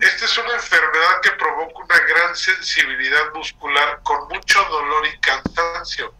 [0.00, 6.14] Esta es una enfermedad que provoca una gran sensibilidad muscular con mucho dolor y cansancio.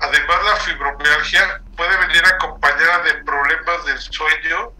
[0.00, 4.72] Además, la fibromialgia puede venir acompañada de problemas del sueño,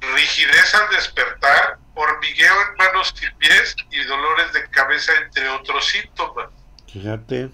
[0.00, 6.48] rigidez al despertar, hormigueo en manos y pies y dolores de cabeza, entre otros síntomas.
[6.92, 7.50] Fíjate.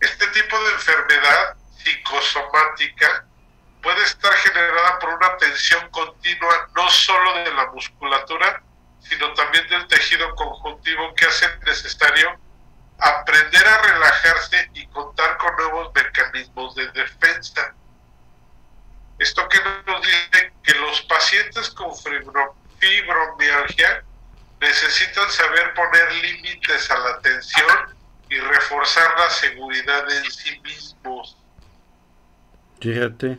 [0.00, 3.24] Este tipo de enfermedad psicosomática
[3.82, 8.62] puede estar generada por una tensión continua no solo de la musculatura,
[9.00, 12.38] sino también del tejido conjuntivo que hace necesario
[12.98, 17.74] aprender a relajarse y contar con nuevos mecanismos de defensa.
[19.18, 21.90] Esto que nos dice que los pacientes con
[22.78, 24.04] fibromialgia
[24.60, 27.96] necesitan saber poner límites a la tensión
[28.28, 31.36] y reforzar la seguridad en sí mismos.
[32.80, 33.38] Fíjate.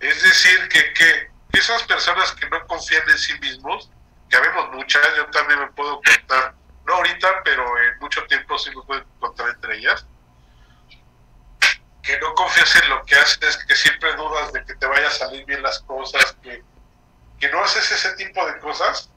[0.00, 3.90] Es decir, que, que, esas personas que no confían en sí mismos,
[4.28, 6.54] que vemos muchas, yo también me puedo contar,
[6.86, 10.06] no ahorita, pero en mucho tiempo sí me puedo encontrar entre ellas,
[12.02, 15.10] que no confías en lo que haces, que siempre dudas de que te vaya a
[15.10, 16.64] salir bien las cosas, que,
[17.52, 19.10] no haces ese tipo de cosas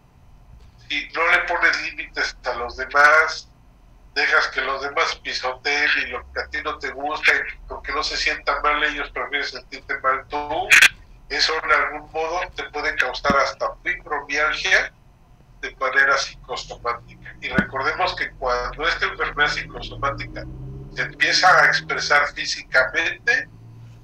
[0.89, 3.49] y no le pones límites a los demás,
[4.13, 7.93] dejas que los demás pisoteen y lo que a ti no te gusta y porque
[7.93, 10.67] no se sientan mal ellos prefieren sentirte mal tú,
[11.31, 14.91] eso en algún modo te puede causar hasta fibromialgia
[15.61, 17.35] de manera psicosomática.
[17.41, 20.43] Y recordemos que cuando esta enfermedad psicosomática
[20.95, 23.47] se empieza a expresar físicamente,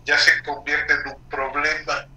[0.05, 2.07] ya se convierte en un problema,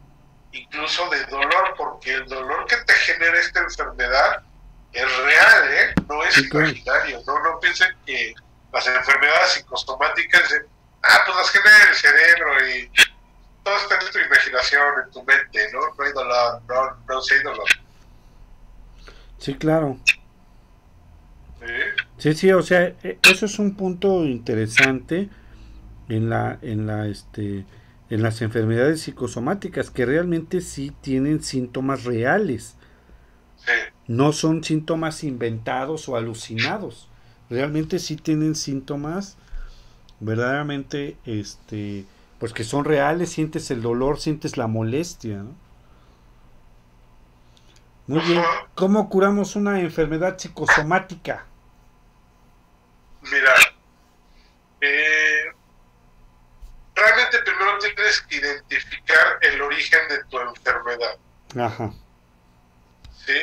[0.52, 4.42] incluso de dolor, porque el dolor que te genera esta enfermedad
[4.92, 5.94] es real, ¿eh?
[6.08, 7.20] no es imaginario.
[7.26, 8.34] No, no piensen que
[8.72, 10.54] las enfermedades psicosomáticas,
[11.02, 12.90] ah, pues las genera el cerebro y
[13.62, 15.80] todo está en tu imaginación, en tu mente, ¿no?
[15.96, 17.68] No hay dolor, no, no hay dolor.
[19.38, 19.98] Sí, claro.
[22.18, 22.34] ¿Sí?
[22.34, 25.28] sí, o sea, e, eso es un punto interesante
[26.08, 27.64] en la, en la, este,
[28.08, 32.76] en las enfermedades psicosomáticas que realmente sí tienen síntomas reales.
[33.56, 33.72] Sí
[34.11, 37.06] no son síntomas inventados o alucinados.
[37.48, 39.36] Realmente sí tienen síntomas
[40.18, 42.06] verdaderamente este
[42.41, 45.45] pues que son reales, sientes el dolor, sientes la molestia,
[48.07, 48.43] Muy bien.
[48.74, 51.45] ¿Cómo curamos una enfermedad psicosomática?
[53.20, 53.55] Mira,
[54.80, 55.53] eh,
[56.95, 61.18] realmente primero tienes que identificar el origen de tu enfermedad.
[61.57, 61.93] Ajá.
[63.26, 63.38] ¿Sí?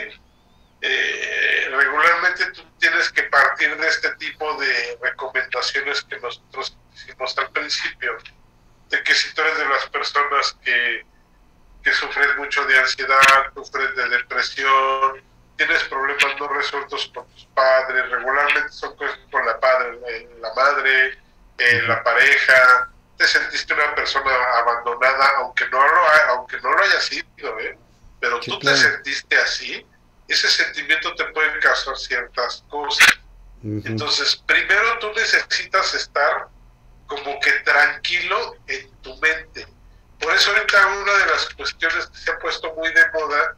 [0.82, 7.52] Eh, regularmente tú tienes que partir de este tipo de recomendaciones que nosotros hicimos al
[7.52, 8.18] principio,
[8.90, 11.06] de que si tú eres de las personas que,
[11.84, 15.22] que sufren mucho de ansiedad, sufres de depresión,
[15.58, 20.54] tienes problemas no resueltos con tus padres, regularmente son cosas con la, padre, eh, la
[20.54, 21.18] madre,
[21.58, 27.02] eh, la pareja, te sentiste una persona abandonada, aunque no lo, aunque no lo haya
[27.02, 27.78] sido, ¿eh?
[28.20, 29.86] pero tú te sentiste así,
[30.28, 33.08] ese sentimiento te puede causar ciertas cosas.
[33.64, 36.48] Entonces, primero tú necesitas estar
[37.08, 39.68] como que tranquilo en tu mente.
[40.20, 43.56] Por eso ahorita una de las cuestiones que se ha puesto muy de moda,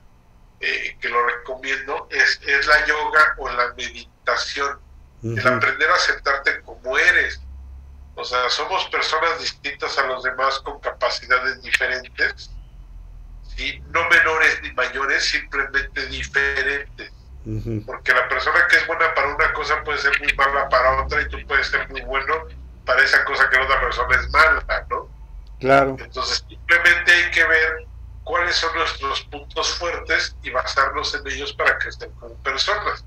[0.60, 4.80] eh, que lo recomiendo, es, es la yoga o la meditación.
[5.22, 7.42] El aprender a aceptarte como eres.
[8.16, 12.50] O sea, somos personas distintas a los demás con capacidades diferentes
[13.90, 17.12] no menores ni mayores, simplemente diferentes.
[17.86, 21.22] Porque la persona que es buena para una cosa puede ser muy mala para otra
[21.22, 22.46] y tú puedes ser muy bueno
[22.90, 25.08] para esa cosa que la otra persona es mala, ¿no?
[25.60, 25.96] Claro.
[26.00, 27.86] Entonces simplemente hay que ver
[28.24, 33.06] cuáles son nuestros puntos fuertes y basarnos en ellos para que estén como personas.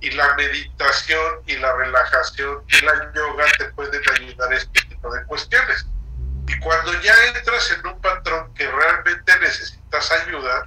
[0.00, 5.14] Y la meditación y la relajación y la yoga te pueden ayudar a este tipo
[5.14, 5.86] de cuestiones.
[6.48, 10.64] Y cuando ya entras en un patrón que realmente necesitas ayuda,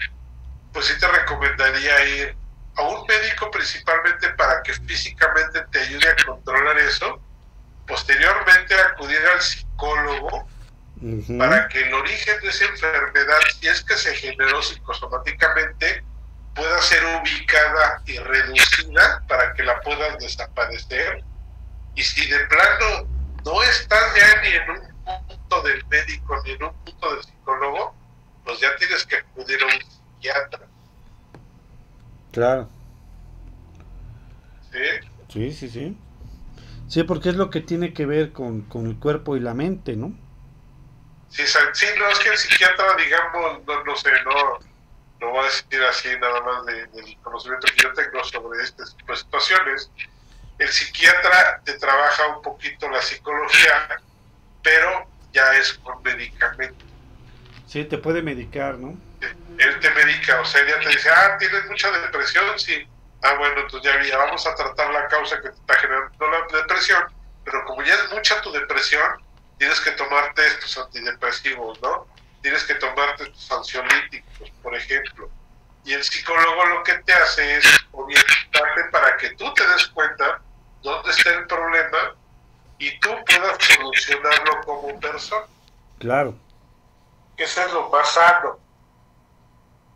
[0.73, 2.37] pues sí te recomendaría ir
[2.75, 7.19] a un médico principalmente para que físicamente te ayude a controlar eso.
[7.87, 10.47] Posteriormente acudir al psicólogo
[11.37, 16.03] para que el origen de esa enfermedad, si es que se generó psicosomáticamente,
[16.55, 21.23] pueda ser ubicada y reducida para que la puedas desaparecer.
[21.95, 23.07] Y si de plano
[23.45, 27.95] no estás ya ni en un punto del médico ni en un punto del psicólogo,
[28.43, 30.67] pues ya tienes que acudir a un psiquiatra.
[32.31, 32.69] Claro.
[34.71, 35.07] ¿Sí?
[35.29, 35.97] Sí, sí, sí.
[36.87, 39.95] Sí, porque es lo que tiene que ver con, con el cuerpo y la mente,
[39.95, 40.13] ¿no?
[41.29, 44.59] Sí, sí, no, es que el psiquiatra, digamos, no, no sé, no,
[45.19, 49.91] no voy a decir así nada más del conocimiento que yo tengo sobre estas situaciones.
[50.57, 53.99] El psiquiatra te trabaja un poquito la psicología
[54.67, 56.83] pero ya es con medicamento.
[57.67, 58.97] Sí, te puede medicar, ¿no?
[59.57, 62.85] él te medica, o sea, ya te dice, ah, tienes mucha depresión, sí.
[63.23, 66.59] Ah, bueno, entonces ya, ya vamos a tratar la causa que te está generando la
[66.59, 67.03] depresión,
[67.43, 69.23] pero como ya es mucha tu depresión,
[69.57, 72.07] tienes que tomarte estos antidepresivos, ¿no?
[72.41, 75.29] Tienes que tomarte estos ansiolíticos, por ejemplo.
[75.83, 80.41] Y el psicólogo lo que te hace es orientarte para que tú te des cuenta
[80.83, 82.15] dónde está el problema
[82.77, 85.47] y tú puedas solucionarlo como persona.
[85.99, 86.35] Claro.
[87.37, 88.59] Eso es lo más sano.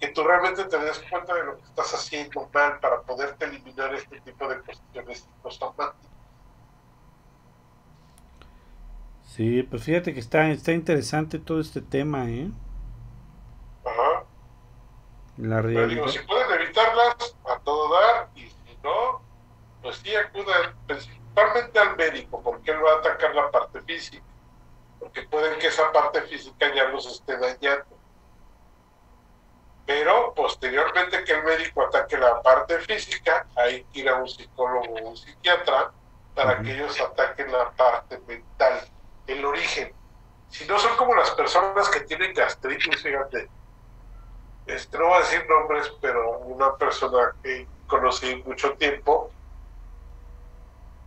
[0.02, 3.94] Que tú realmente te des cuenta de lo que estás haciendo mal para poderte eliminar
[3.94, 6.12] este tipo de cuestiones psicosomáticas.
[9.24, 12.52] Sí, pues fíjate que está, está interesante todo este tema, ¿eh?
[13.86, 14.26] Ajá.
[15.38, 19.22] La Pero digo, si pueden evitarlas, a todo dar, y si no,
[19.82, 24.26] pues sí acudan principalmente al médico, porque él va a atacar la parte física,
[25.00, 28.01] porque pueden que esa parte física ya los esté dañando.
[29.92, 34.86] Pero posteriormente que el médico ataque la parte física, hay que ir a un psicólogo
[34.86, 35.92] o un psiquiatra
[36.34, 38.88] para que ellos ataquen la parte mental
[39.28, 39.94] el origen.
[40.50, 43.50] Si no son como las personas que tienen gastritis, fíjate.
[44.66, 49.30] Este, no voy a decir nombres, pero una persona que conocí mucho tiempo,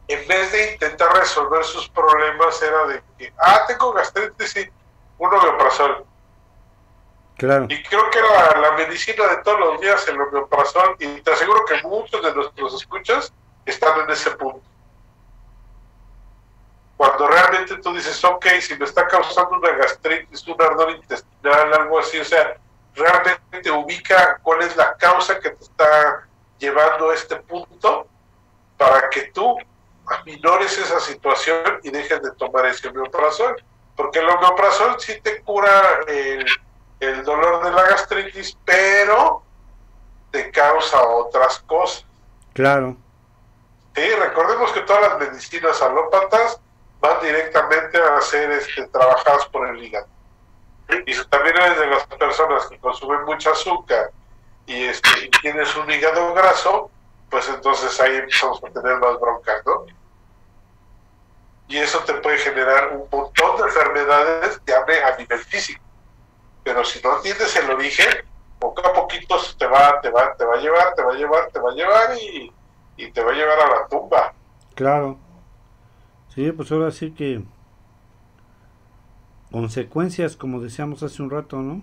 [0.08, 4.70] en vez de intentar resolver sus problemas, era de que, ah, tengo gastritis y
[5.16, 6.04] un homeoprazol.
[7.68, 11.82] Y creo que la medicina de todos los días el homeoprazol, y te aseguro que
[11.82, 13.32] muchos de nuestros escuchas
[13.66, 14.62] están en ese punto
[16.96, 21.98] cuando realmente tú dices, ok, si me está causando una gastritis, un ardor intestinal, algo
[21.98, 22.56] así, o sea,
[22.94, 26.26] realmente ubica cuál es la causa que te está
[26.58, 28.06] llevando a este punto
[28.78, 29.56] para que tú
[30.06, 33.62] aminores esa situación y dejes de tomar ese homeoprazol.
[33.96, 36.44] Porque el homeoprazol sí te cura el,
[37.04, 39.42] el dolor de la gastritis, pero
[40.30, 42.04] te causa otras cosas.
[42.52, 42.96] Claro.
[43.94, 46.60] Sí, recordemos que todas las medicinas alópatas
[47.00, 50.08] van directamente a ser este, trabajadas por el hígado.
[51.06, 54.10] Y si también eres de las personas que consumen mucho azúcar
[54.66, 56.90] y, este, tienes un hígado graso,
[57.30, 59.86] pues entonces ahí empezamos a tener más broncas, ¿no?
[61.68, 65.82] Y eso te puede generar un montón de enfermedades, llame a nivel físico.
[66.64, 68.08] Pero si no entiendes el origen,
[68.58, 71.50] poco a poquito te va, te va, te va a llevar, te va a llevar,
[71.52, 72.52] te va a llevar y,
[72.96, 74.34] y te va a llevar a la tumba.
[74.74, 75.18] Claro.
[76.34, 77.44] Sí, pues ahora sí que
[79.52, 81.82] consecuencias, como decíamos hace un rato, ¿no?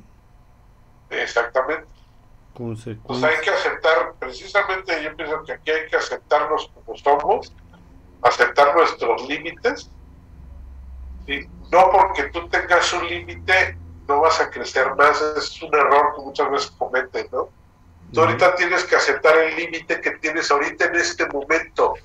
[1.09, 1.87] Exactamente.
[2.53, 3.07] Consecuencias.
[3.07, 7.53] Pues hay que aceptar, precisamente yo pienso que aquí hay que aceptarnos como somos,
[8.23, 9.89] aceptar nuestros límites.
[11.25, 11.47] ¿sí?
[11.71, 16.21] No porque tú tengas un límite, no vas a crecer más, es un error que
[16.21, 17.49] muchas veces cometen, ¿no?
[18.13, 21.95] Tú ahorita tienes que aceptar el límite que tienes ahorita en este momento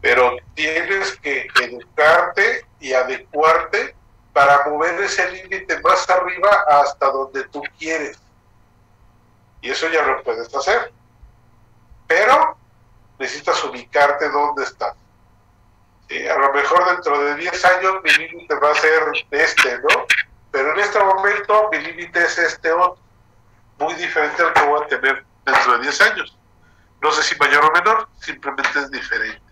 [0.00, 3.94] pero tienes que educarte y adecuarte
[4.32, 8.18] para mover ese límite más arriba hasta donde tú quieres.
[9.60, 10.92] Y eso ya lo puedes hacer.
[12.06, 12.56] Pero
[13.18, 14.94] necesitas ubicarte dónde estás.
[16.10, 19.02] a lo mejor dentro de 10 años mi límite va a ser
[19.32, 20.06] este, ¿no?
[20.50, 23.02] Pero en este momento mi límite es este otro,
[23.78, 26.38] muy diferente al que voy a tener dentro de 10 años.
[27.00, 29.42] No sé si mayor o menor, simplemente es diferente.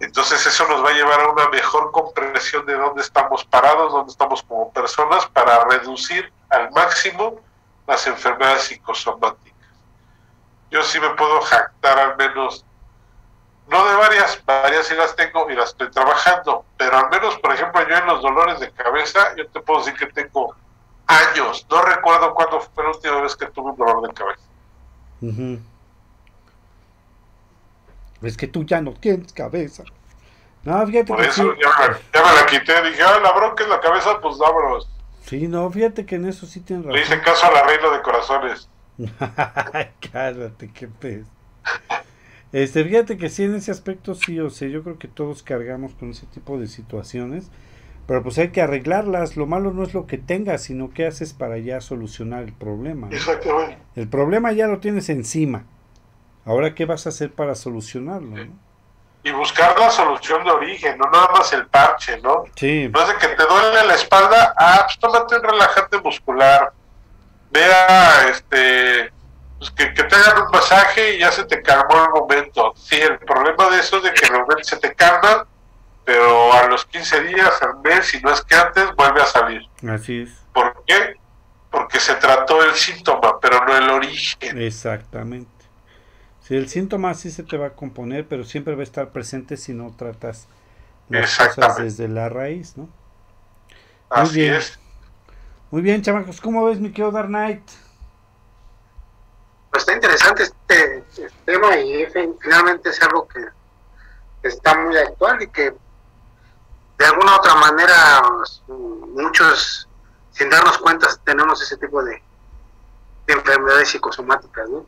[0.00, 4.12] Entonces eso nos va a llevar a una mejor comprensión de dónde estamos parados, dónde
[4.12, 7.40] estamos como personas para reducir al máximo
[7.86, 9.54] las enfermedades psicosomáticas.
[10.70, 12.64] Yo sí me puedo jactar al menos,
[13.68, 17.52] no de varias, varias sí las tengo y las estoy trabajando, pero al menos, por
[17.54, 20.54] ejemplo, yo en los dolores de cabeza, yo te puedo decir que tengo
[21.06, 24.42] años, no recuerdo cuándo fue la última vez que tuve un dolor de cabeza.
[28.22, 29.84] Es que tú ya no tienes cabeza.
[30.64, 31.68] No, fíjate Por eso ya,
[32.22, 32.82] me, la quité.
[32.82, 34.88] Dije, ah, la bronca es la cabeza, pues vámonos.
[35.22, 36.98] Sí, no, fíjate que en eso sí tienes razón.
[36.98, 38.68] Le hice caso a la reina de corazones.
[40.12, 41.26] Cállate, qué pez.
[42.54, 45.92] Este, fíjate que sí, en ese aspecto sí, o sea, yo creo que todos cargamos
[45.94, 47.50] con ese tipo de situaciones,
[48.06, 49.36] pero pues hay que arreglarlas.
[49.36, 53.08] Lo malo no es lo que tengas, sino qué haces para ya solucionar el problema.
[53.10, 53.78] Exactamente.
[53.96, 55.64] El problema ya lo tienes encima.
[56.44, 58.46] Ahora, ¿qué vas a hacer para solucionarlo?
[59.24, 62.44] Y buscar la solución de origen, no nada más el parche, ¿no?
[62.54, 62.88] Sí.
[62.88, 66.72] No es de que te duele la espalda, ah, pues tómate un relajante muscular.
[67.50, 69.12] Vea, este,
[69.70, 72.72] pues que, te hagan un masaje y ya se te calmó el momento.
[72.76, 75.46] Sí, el problema de eso es de que realmente se te calma,
[76.04, 79.62] pero a los 15 días, al mes, si no es que antes, vuelve a salir.
[79.88, 80.30] Así es.
[80.52, 81.16] ¿Por qué?
[81.74, 84.62] porque se trató el síntoma, pero no el origen.
[84.62, 85.50] Exactamente.
[86.40, 89.56] Si el síntoma sí se te va a componer, pero siempre va a estar presente
[89.56, 90.46] si no tratas
[91.08, 92.88] las cosas desde la raíz, ¿no?
[94.08, 94.54] Así bien.
[94.54, 94.78] es.
[95.72, 97.68] Muy bien, chamacos, ¿cómo ves mi querido Dark Knight?
[99.74, 102.06] Pues está interesante este, este, tema y
[102.40, 103.44] finalmente es algo que
[104.44, 105.74] está muy actual y que
[106.96, 108.22] de alguna otra manera
[108.68, 109.88] muchos
[110.30, 112.22] sin darnos cuenta tenemos ese tipo de,
[113.26, 114.86] enfermedades psicosomáticas, ¿no?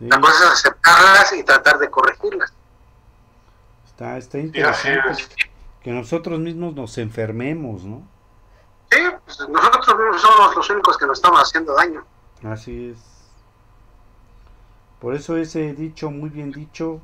[0.00, 2.50] La cosa es aceptarlas y tratar de corregirlas.
[3.84, 5.22] Está, está interesante
[5.82, 8.08] que nosotros mismos nos enfermemos, ¿no?
[8.90, 9.84] Sí, pues nosotros
[10.22, 12.06] somos los únicos que nos estamos haciendo daño.
[12.42, 13.11] Así es.
[15.02, 17.00] Por eso ese dicho, muy bien dicho,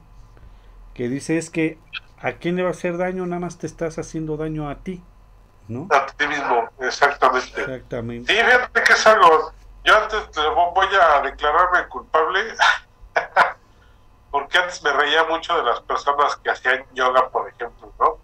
[0.94, 1.80] que dice es que
[2.22, 5.02] a quién le va a hacer daño, nada más te estás haciendo daño a ti.
[5.66, 5.88] ¿no?
[5.90, 7.60] A ti mismo, exactamente.
[7.60, 8.32] Exactamente.
[8.32, 9.52] Sí, fíjate que es algo.
[9.82, 12.54] Yo antes voy a declararme culpable
[14.30, 18.18] porque antes me reía mucho de las personas que hacían yoga, por ejemplo, ¿no?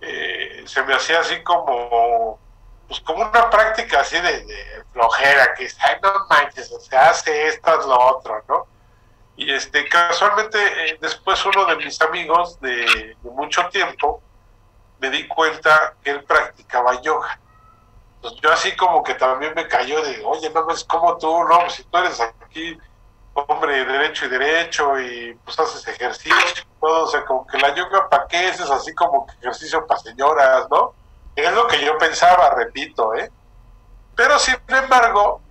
[0.00, 2.38] Eh, se me hacía así como,
[2.86, 7.80] pues como una práctica así de, flojera, que ay, no manches, o sea, hace esto,
[7.80, 8.75] es lo otro, ¿no?
[9.36, 14.22] Y este, casualmente, eh, después uno de mis amigos de, mucho tiempo,
[14.98, 17.38] me di cuenta que él practicaba yoga.
[18.42, 21.74] Yo así como que también me cayó de, oye, no es como tú, no, pues
[21.74, 22.78] si tú eres aquí
[23.34, 28.08] hombre derecho y derecho y pues haces ejercicio todo, o sea, como que la yoga
[28.08, 30.94] para qué es, es así como ejercicio para señoras, ¿no?
[31.36, 33.30] Es lo que yo pensaba, repito, ¿eh?
[34.14, 35.42] Pero sin embargo,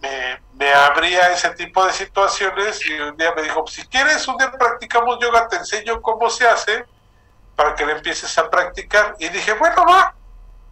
[0.00, 4.26] me, me abría ese tipo de situaciones y un día me dijo, pues, si quieres,
[4.28, 6.84] un día practicamos yoga, te enseño cómo se hace
[7.56, 9.16] para que le empieces a practicar.
[9.18, 10.14] Y dije, bueno, va,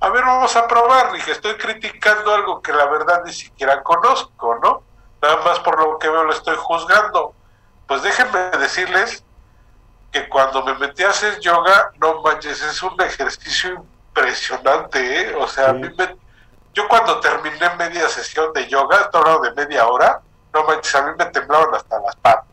[0.01, 1.13] a ver, vamos a probar.
[1.13, 4.83] Dije, estoy criticando algo que la verdad ni siquiera conozco, ¿no?
[5.21, 7.35] Nada más por lo que veo lo estoy juzgando.
[7.87, 9.25] Pues déjenme decirles
[10.13, 15.35] que cuando me metí a hacer yoga, no manches, es un ejercicio impresionante, ¿eh?
[15.37, 16.17] O sea, a mí me,
[16.73, 20.21] yo cuando terminé media sesión de yoga, estoy hablando de media hora,
[20.53, 22.53] no manches, a mí me temblaban hasta las patas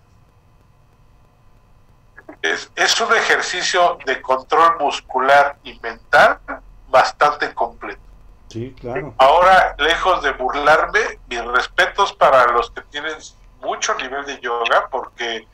[2.42, 6.40] es, es un ejercicio de control muscular y mental
[6.88, 8.02] bastante completo.
[8.48, 9.14] Sí, claro.
[9.18, 13.16] Ahora, lejos de burlarme, mis respetos para los que tienen
[13.62, 15.48] mucho nivel de yoga, porque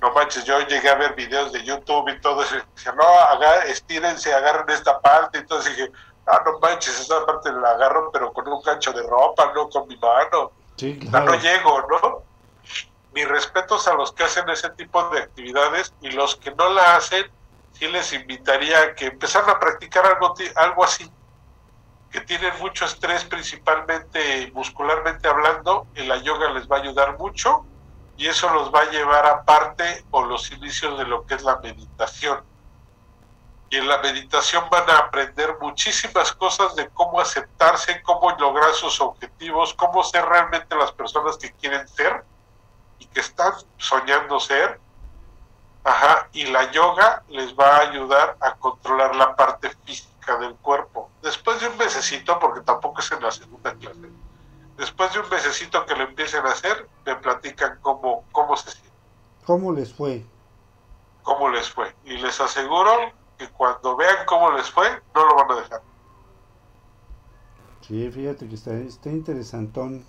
[0.00, 3.02] no manches, yo llegué a ver videos de YouTube y todo eso, y decía, no,
[3.02, 5.92] haga, estírense, agarren esta parte, y entonces dije,
[6.30, 9.88] ah, no manches, esta parte la agarro, pero con un gancho de ropa, no con
[9.88, 10.52] mi mano.
[10.76, 11.26] Sí, claro.
[11.26, 12.28] no llego, ¿no?
[13.12, 16.96] mis respetos a los que hacen ese tipo de actividades y los que no la
[16.96, 17.26] hacen,
[17.72, 21.10] sí les invitaría a que empezaran a practicar algo, algo así,
[22.10, 27.64] que tienen mucho estrés principalmente muscularmente hablando, y la yoga les va a ayudar mucho
[28.16, 31.42] y eso los va a llevar a parte o los inicios de lo que es
[31.42, 32.42] la meditación.
[33.70, 39.00] Y en la meditación van a aprender muchísimas cosas de cómo aceptarse, cómo lograr sus
[39.00, 42.24] objetivos, cómo ser realmente las personas que quieren ser
[42.98, 44.80] y que están soñando ser,
[45.84, 51.10] ajá, y la yoga les va a ayudar a controlar la parte física del cuerpo.
[51.22, 54.08] Después de un mesecito, porque tampoco es en la segunda clase,
[54.78, 58.88] después de un mesecito que lo empiecen a hacer, me platican cómo, cómo se siente.
[59.44, 60.24] ¿Cómo les fue?
[61.22, 61.94] ¿Cómo les fue?
[62.04, 65.82] Y les aseguro que cuando vean cómo les fue, no lo van a dejar.
[67.80, 70.04] Sí, fíjate que está, está interesantón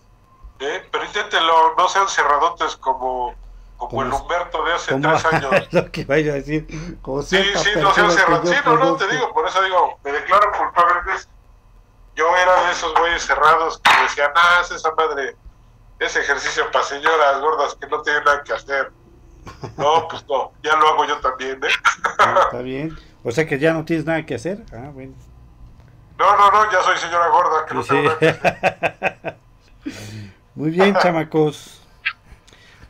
[0.60, 0.86] ¿Eh?
[0.92, 3.34] Pero inténtelo, no sean cerradotes como,
[3.78, 5.74] como el Humberto de hace tres años.
[5.74, 6.68] lo que vaya a decir.
[7.02, 8.50] Como sí, sí, no sean cerrados.
[8.50, 11.14] Sí, no, no, te digo, por eso digo, me declaro culpable.
[12.16, 15.38] Yo era de esos güeyes cerrados que decían, ah, esa madre,
[16.00, 18.92] ese ejercicio para señoras gordas que no tienen nada que hacer.
[19.78, 21.70] No, pues no, ya lo hago yo también, ¿eh?
[22.44, 22.98] está bien.
[23.24, 24.64] O sea que ya no tienes nada que hacer.
[24.74, 25.14] Ah, bueno.
[26.18, 29.38] No, no, no, ya soy señora gorda, que no tengo nada que hacer.
[30.56, 31.82] Muy bien, chamacos.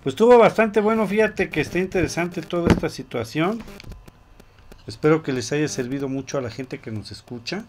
[0.03, 3.61] Pues estuvo bastante bueno, fíjate que está interesante toda esta situación.
[4.87, 7.65] Espero que les haya servido mucho a la gente que nos escucha.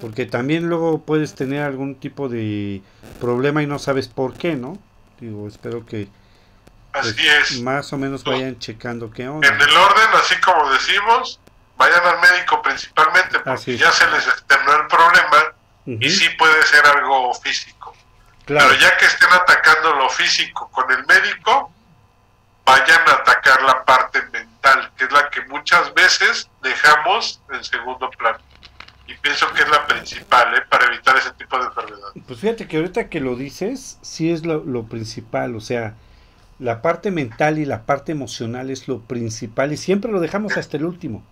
[0.00, 2.82] Porque también luego puedes tener algún tipo de
[3.20, 4.78] problema y no sabes por qué, ¿no?
[5.20, 6.08] Digo, espero que
[7.02, 9.46] pues, más o menos vayan checando qué onda.
[9.46, 11.40] En el orden, así como decimos,
[11.76, 15.54] vayan al médico principalmente porque ya se les externó el problema
[15.86, 17.94] y sí puede ser algo físico.
[18.46, 21.72] Pero ya que estén atacando lo físico con el médico,
[22.64, 28.10] vayan a atacar la parte mental, que es la que muchas veces dejamos en segundo
[28.10, 28.38] plano.
[29.08, 30.62] y pienso que es la principal ¿eh?
[30.68, 32.08] para evitar ese tipo de enfermedad.
[32.26, 35.94] Pues fíjate que ahorita que lo dices, sí es lo, lo principal, o sea,
[36.58, 40.76] la parte mental y la parte emocional es lo principal y siempre lo dejamos hasta
[40.76, 41.22] el último,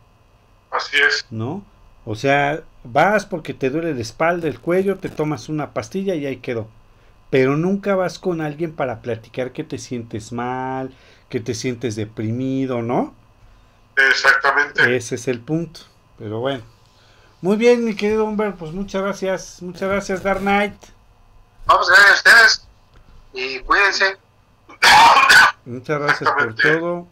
[0.71, 1.27] Así es.
[1.31, 1.65] ¿no?
[2.05, 6.27] O sea, vas porque te duele la espalda, el cuello, te tomas una pastilla y
[6.27, 6.69] ahí quedó.
[7.31, 10.95] Pero nunca vas con alguien para platicar que te sientes mal,
[11.29, 13.15] que te sientes deprimido, ¿no?
[13.97, 14.97] Exactamente.
[14.97, 15.81] Ese es el punto.
[16.19, 16.63] Pero bueno.
[17.41, 19.63] Muy bien, mi querido Humber, pues muchas gracias.
[19.63, 20.75] Muchas gracias, Dark Knight.
[21.67, 22.69] Vamos, gracias a ustedes
[23.33, 24.24] y cuídense.
[25.67, 27.09] Muchas gracias por todo.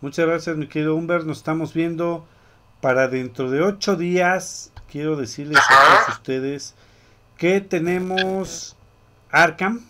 [0.00, 1.26] Muchas gracias, mi querido Humber.
[1.26, 2.26] Nos estamos viendo
[2.80, 4.72] para dentro de ocho días.
[4.90, 6.74] Quiero decirles a todos ustedes
[7.36, 8.76] que tenemos
[9.30, 9.80] Arkham.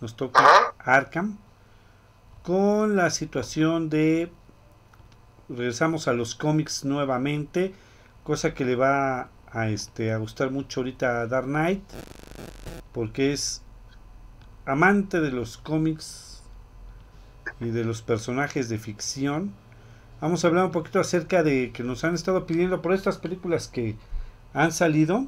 [0.00, 0.74] Nos toca Ajá.
[0.78, 1.38] Arkham.
[2.42, 4.32] Con la situación de.
[5.48, 7.74] Regresamos a los cómics nuevamente.
[8.24, 11.82] Cosa que le va a, este, a gustar mucho ahorita a Dark Knight.
[12.92, 13.62] Porque es
[14.66, 16.29] amante de los cómics
[17.60, 19.52] y de los personajes de ficción.
[20.20, 23.68] Vamos a hablar un poquito acerca de que nos han estado pidiendo por estas películas
[23.68, 23.96] que
[24.52, 25.26] han salido.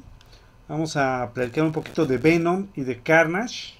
[0.67, 3.79] Vamos a platicar un poquito de Venom y de Carnage.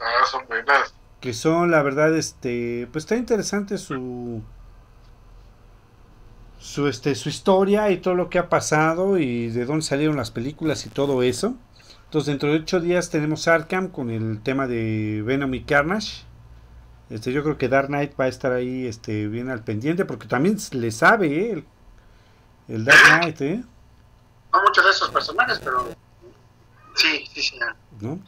[0.00, 0.94] Ah, son buenas.
[1.20, 2.88] Que son, la verdad, este.
[2.92, 4.42] Pues está interesante su.
[6.58, 10.30] Su, este, su historia y todo lo que ha pasado y de dónde salieron las
[10.30, 11.56] películas y todo eso.
[12.04, 16.24] Entonces, dentro de ocho días tenemos Arkham con el tema de Venom y Carnage.
[17.12, 20.26] Este, yo creo que Dark Knight va a estar ahí este, bien al pendiente porque
[20.26, 21.52] también le sabe ¿eh?
[21.52, 21.64] el,
[22.68, 23.62] el Dark Knight, ¿eh?
[24.50, 25.88] No muchos de esos personajes, pero
[26.94, 27.58] sí, sí, sí.
[28.00, 28.18] ¿no?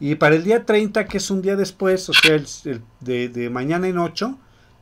[0.00, 3.28] Y para el día 30, que es un día después, o sea, el, el de,
[3.28, 4.38] de mañana en 8,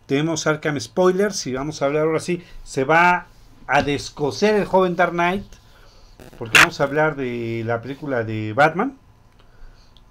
[0.06, 3.26] tenemos Arkham Spoilers y vamos a hablar ahora sí, se va
[3.66, 5.46] a descoser el joven Dark Knight,
[6.38, 8.96] porque vamos a hablar de la película de Batman,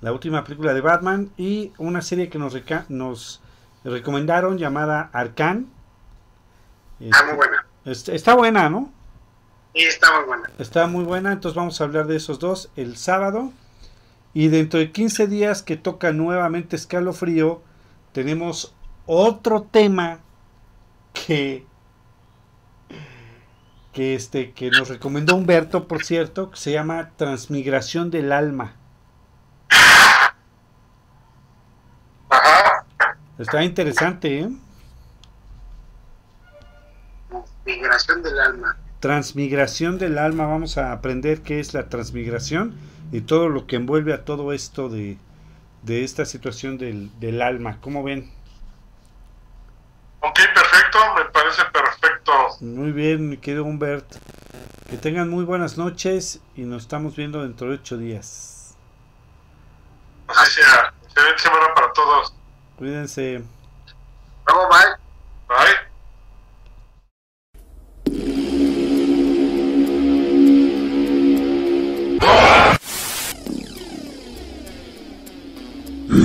[0.02, 3.42] la última película de Batman y una serie que nos, reca- nos
[3.84, 5.68] recomendaron llamada Arcan.
[7.00, 7.66] Está muy buena.
[7.86, 8.92] Este, está buena, ¿no?
[9.76, 10.50] Sí, está muy buena.
[10.58, 13.52] Está muy buena, entonces vamos a hablar de esos dos el sábado.
[14.34, 17.62] Y dentro de 15 días que toca nuevamente Escalofrío,
[18.14, 20.20] tenemos otro tema
[21.14, 21.66] que
[23.92, 28.76] que este que nos recomendó Humberto, por cierto, que se llama Transmigración del alma.
[32.30, 32.86] Ajá.
[33.40, 34.50] Está interesante, ¿eh?
[37.66, 38.78] Migración del alma.
[39.00, 42.78] Transmigración del alma, vamos a aprender qué es la transmigración
[43.14, 45.18] y todo lo que envuelve a todo esto de,
[45.84, 47.78] de esta situación del, del alma.
[47.80, 48.30] ¿Cómo ven?
[50.20, 52.34] Ok, perfecto, me parece perfecto.
[52.60, 54.18] Muy bien, mi querido Humbert.
[54.90, 58.76] Que tengan muy buenas noches y nos estamos viendo dentro de ocho días.
[60.28, 60.94] Así sea.
[61.06, 62.34] Excelente semana para todos.
[62.80, 63.44] Cuídense.
[64.48, 64.96] Luego, bye.
[65.50, 65.76] Bye.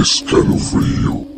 [0.00, 1.33] Escalofrío.